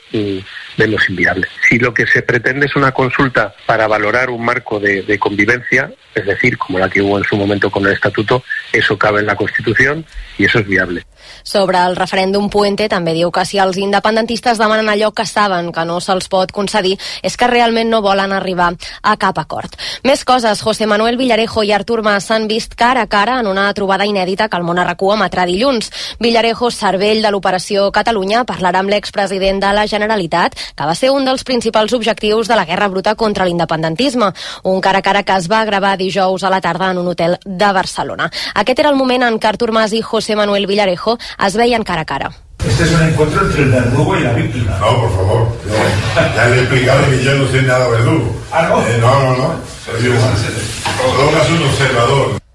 [0.78, 1.46] vemos inviable.
[1.68, 5.92] Si lo que se pretende es una consulta para valorar un marco de, de, convivencia,
[6.14, 9.26] es decir, como la que hubo en su momento con el Estatuto, eso cabe en
[9.26, 10.06] la Constitución
[10.38, 11.04] y eso es viable.
[11.42, 15.84] Sobre el referèndum Puente també diu que si els independentistes demanen allò que saben que
[15.88, 18.70] no se'ls pot concedir és que realment no volen arribar
[19.02, 19.74] a cap acord.
[20.04, 23.66] Més coses, José Manuel Villarejo i Artur Mas s'han vist cara a cara en una
[23.74, 25.90] trobada inèdita que el món arracú emetrà dilluns.
[26.20, 31.24] Villarejo, cervell de l'Operació Catalunya, parlarà amb l'expresident de la Generalitat, que va ser un
[31.24, 34.32] dels principals objectius de la guerra bruta contra l'independentisme,
[34.64, 37.38] un cara a cara que es va gravar dijous a la tarda en un hotel
[37.44, 38.30] de Barcelona.
[38.54, 42.02] Aquest era el moment en què Artur Mas i José Manuel Villarejo es veien cara
[42.02, 42.30] a cara.
[42.66, 44.76] Este es un encuentro entre el verdugo y la víctima.
[44.80, 45.56] No, por favor.
[45.64, 46.34] No.
[46.34, 48.36] Ya le he explicado que yo no soy nada verdugo.
[48.52, 48.82] ¿Ah, no?
[48.82, 49.54] Eh, no, no, no.
[49.84, 52.47] Soy un, un observador.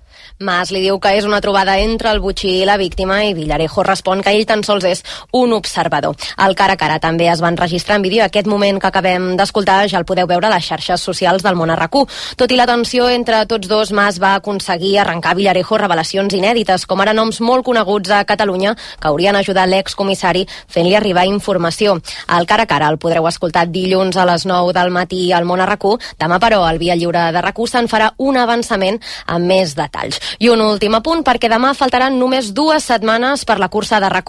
[0.44, 3.86] Mas li diu que és una trobada entre el butxí i la víctima i Villarejo
[3.88, 6.18] respon que ell tan sols és un observador.
[6.44, 8.26] El cara a cara també es van registrar en vídeo.
[8.26, 11.72] Aquest moment que acabem d'escoltar ja el podeu veure a les xarxes socials del món
[11.72, 12.04] arracú.
[12.36, 17.00] Tot i la tensió entre tots dos, Mas va aconseguir arrencar Villarejo revelacions inèdites, com
[17.00, 21.96] ara noms molt coneguts a Catalunya que haurien ajudat l'excomissari fent-li arribar informació.
[22.38, 25.64] El cara a cara el podreu escoltar dilluns a les 9 del matí al món
[25.64, 25.96] arracú.
[26.20, 30.20] Demà, però, al Via Lliure de RAC1 se'n farà un avançament amb més detalls.
[30.40, 34.24] I un últim apunt, perquè demà faltaran només dues setmanes per la cursa de rac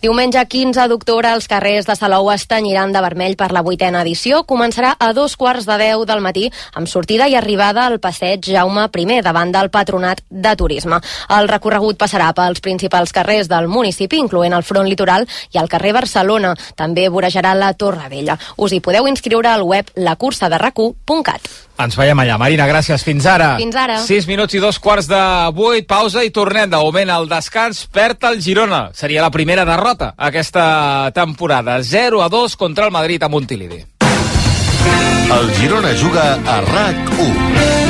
[0.00, 4.44] Diumenge 15 d'octubre els carrers de Salou es tenyiran de vermell per la vuitena edició.
[4.46, 8.86] Començarà a dos quarts de deu del matí amb sortida i arribada al passeig Jaume
[8.90, 11.00] I davant del Patronat de Turisme.
[11.28, 15.92] El recorregut passarà pels principals carrers del municipi, incloent el front litoral i el carrer
[15.92, 16.54] Barcelona.
[16.76, 18.38] També vorejarà la Torre Vella.
[18.56, 21.50] Us hi podeu inscriure al web lacursaderacu.cat.
[21.80, 22.36] Ens veiem allà.
[22.36, 23.02] Marina, gràcies.
[23.04, 23.54] Fins ara.
[23.56, 23.96] Fins ara.
[24.04, 25.20] 6 minuts i dos quarts de
[25.56, 26.70] 8, pausa i tornem.
[26.70, 28.90] De moment, al descans perd el Girona.
[28.94, 31.82] Seria la primera derrota aquesta temporada.
[31.82, 33.84] 0 a 2 contra el Madrid a Montilivi.
[35.30, 37.89] El Girona juga a RAC 1.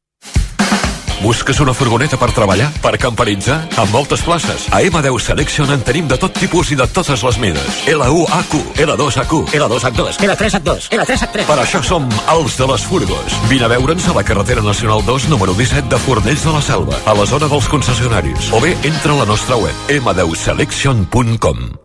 [1.21, 2.71] Busques una furgoneta per treballar?
[2.81, 3.59] Per camperitzar?
[3.77, 4.65] Amb moltes places.
[4.73, 7.81] A M10 Selection en tenim de tot tipus i de totes les mides.
[7.91, 8.55] L1AQ,
[8.85, 11.45] L2AQ, L2H2, L3H2, L3H3.
[11.49, 13.37] Per això som els de les furgos.
[13.51, 16.97] Vine a veure'ns a la carretera nacional 2, número 17 de Fornells de la Selva,
[17.05, 18.49] a la zona dels concessionaris.
[18.57, 21.80] O bé, entra a la nostra web, m10selection.com.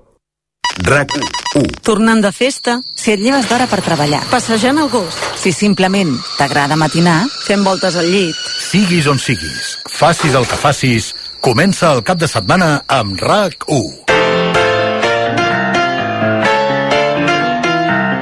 [0.78, 1.12] RAC
[1.54, 1.62] 1.
[1.82, 6.76] Tornant de festa, si et lleves d'hora per treballar, passejant el gos, si simplement t'agrada
[6.76, 8.36] matinar, fent voltes al llit.
[8.36, 13.94] Siguis on siguis, facis el que facis, comença el cap de setmana amb RAC 1.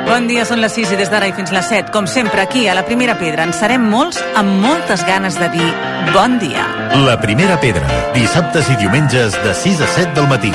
[0.04, 2.68] Bon dia, són les 6 i des d'ara i fins les 7, com sempre, aquí
[2.68, 5.72] a la Primera Pedra, en serem molts amb moltes ganes de dir
[6.14, 6.68] bon dia.
[7.02, 10.54] La primera pedra, dissabtes i diumenges de 6 a 7 del matí.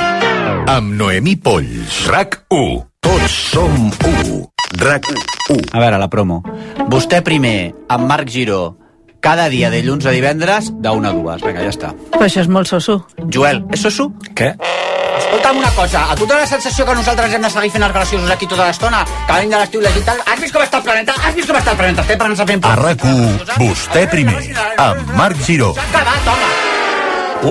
[0.69, 2.03] Amb Noemí Polls.
[2.05, 2.73] RAC 1.
[3.01, 3.71] Tots som
[4.05, 4.35] 1.
[4.77, 5.07] RAC
[5.49, 5.63] 1.
[5.73, 6.43] A veure, la promo.
[6.93, 8.75] Vostè primer, amb Marc Giró,
[9.17, 11.41] cada dia de dilluns a divendres, d'una a dues.
[11.41, 11.89] Vinga, ja està.
[12.13, 12.99] Però això és molt soso.
[13.33, 14.11] Joel, és soso?
[14.37, 14.51] Què?
[15.17, 17.97] Escolta'm una cosa, a tu té la sensació que nosaltres hem de seguir fent els
[17.97, 19.01] graciosos aquí tota l'estona?
[19.25, 20.21] Que venim de l'estiu i tal?
[20.21, 21.17] Has vist com està el planeta?
[21.17, 22.05] Has vist com està el planeta?
[22.05, 22.69] Estem parlant fent...
[22.69, 24.37] A RAC 1, vostè primer,
[24.77, 25.73] amb Marc Giró.
[25.81, 26.53] S'ha acabat, home!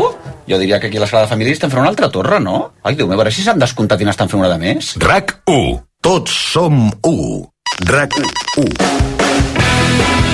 [0.07, 2.41] Uh, jo diria que aquí a la sala de família estem fent una altra torre,
[2.41, 2.73] no?
[2.83, 4.95] Ai, Déu meu, a veure si s'han descomptat i n'estan fent una de més.
[5.05, 5.79] RAC 1.
[6.03, 7.49] Tots som 1.
[7.93, 8.21] RAC
[8.65, 9.28] 1.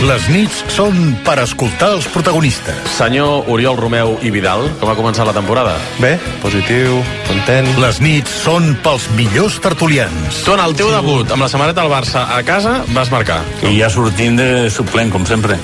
[0.05, 2.77] Les nits són per escoltar els protagonistes.
[2.93, 5.73] Senyor Oriol Romeu i Vidal, com ha començat la temporada?
[5.97, 6.11] Bé,
[6.43, 7.71] positiu, content.
[7.81, 10.43] Les nits són pels millors tertulians.
[10.45, 13.39] Tu en el teu debut amb la samarreta del Barça a casa vas marcar.
[13.65, 15.57] I ja sortim de suplent, com sempre.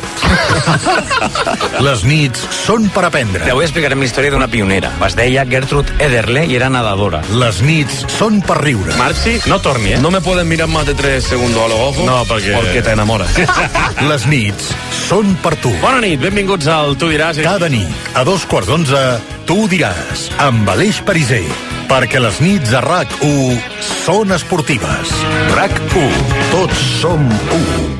[1.84, 3.44] Les nits són per aprendre.
[3.52, 4.94] Avui explicarem la història d'una pionera.
[5.04, 7.20] Es deia Gertrude Ederle i era nedadora.
[7.42, 8.96] Les nits són per riure.
[8.96, 10.00] Marxi, no torni, eh?
[10.00, 12.04] No me pueden mirar más de tres segundos a los ojos.
[12.08, 12.56] No, perquè...
[12.56, 13.36] Porque te enamoras.
[14.10, 14.70] Les nits
[15.08, 15.72] són per tu.
[15.82, 17.40] Bona nit, benvinguts al Tu diràs.
[17.42, 19.00] Cada nit, a dos quarts d'onze,
[19.48, 21.44] tu diràs, amb Aleix Pariser,
[21.90, 23.58] perquè les nits a RAC1
[24.04, 25.14] són esportives.
[25.56, 26.36] RAC1.
[26.54, 27.26] Tots som
[27.58, 27.90] 1.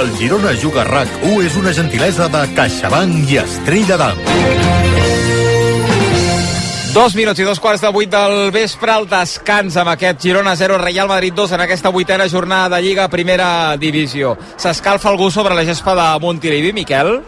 [0.00, 4.69] El Girona Juga RAC1 és una gentilesa de CaixaBank i Estrella d'Am.
[6.90, 10.74] Dos minuts i dos quarts de vuit del vespre, el descans amb aquest Girona 0,
[10.82, 14.32] Real Madrid 2 en aquesta vuitena jornada de Lliga Primera Divisió.
[14.58, 17.20] S'escalfa algú sobre la gespa de Montilivi, Miquel?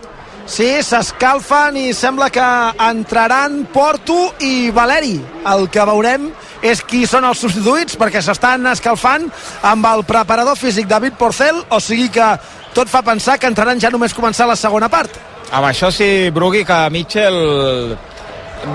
[0.50, 2.48] Sí, s'escalfen i sembla que
[2.88, 5.20] entraran Porto i Valeri.
[5.54, 9.30] El que veurem és qui són els substituïts, perquè s'estan escalfant
[9.62, 12.34] amb el preparador físic David Porcel, o sigui que
[12.74, 15.22] tot fa pensar que entraran ja només començar la segona part.
[15.52, 18.00] Amb això sí, Brugui, que Mitchell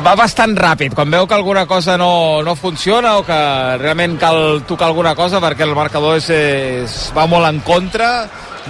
[0.03, 3.39] va bastant ràpid, quan veu que alguna cosa no, no funciona o que
[3.79, 8.09] realment cal tocar alguna cosa perquè el marcador és, és, va molt en contra,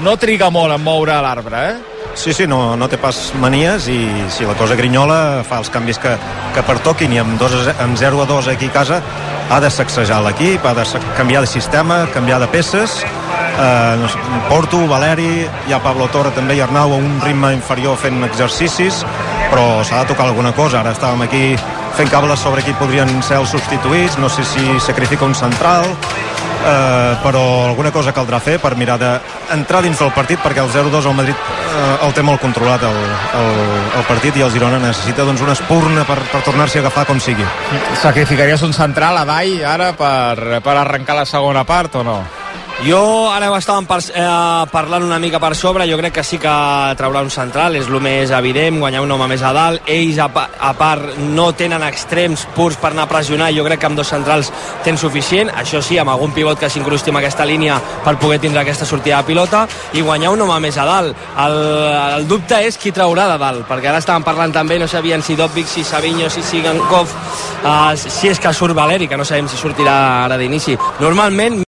[0.04, 1.96] no triga molt en moure l'arbre, eh?
[2.18, 4.00] Sí, sí, no, no té pas manies i
[4.34, 6.16] si la cosa grinyola fa els canvis que,
[6.56, 9.02] que pertoquin i amb, dos, a amb 0 a 2 aquí a casa
[9.50, 10.86] ha de sacsejar l'equip, ha de
[11.18, 13.04] canviar de sistema, canviar de peces
[13.58, 14.08] eh,
[14.50, 19.04] Porto, Valeri hi ha Pablo Torre també i Arnau a un ritme inferior fent exercicis
[19.52, 21.44] però s'ha de tocar alguna cosa ara estàvem aquí
[21.98, 25.88] fent cables sobre qui podrien ser els substituïts no sé si sacrifica un central
[26.68, 31.08] eh, però alguna cosa caldrà fer per mirar d'entrar dins del partit perquè el 0-2
[31.08, 32.98] al Madrid eh, el té molt controlat el,
[33.42, 33.54] el,
[34.00, 37.22] el partit i el Girona necessita doncs, una espurna per, per tornar-s'hi a agafar com
[37.24, 37.46] sigui
[38.02, 42.20] Sacrificaries un central a Dai ara per, per arrencar la segona part o no?
[42.86, 46.52] Jo ara estàvem par eh, parlant una mica per sobre, jo crec que sí que
[47.00, 50.28] traurà un central, és el més evident, guanyar un home més a dalt, ells a,
[50.30, 54.14] a part no tenen extrems purs per anar a pressionar, jo crec que amb dos
[54.14, 54.52] centrals
[54.86, 58.62] tens suficient, això sí, amb algun pivot que s'incrusti en aquesta línia per poder tindre
[58.62, 59.66] aquesta sortida de pilota.
[59.98, 61.18] I guanyar un home més a dalt.
[61.42, 61.58] El,
[62.20, 65.36] el dubte és qui traurà de dalt, perquè ara estàvem parlant també, no sabien si
[65.40, 67.10] Dobbik, si Savinho, si Sigankov,
[67.64, 70.78] uh, si és que surt Valeri, que no sabem si sortirà ara d'inici.
[71.02, 71.64] Normalment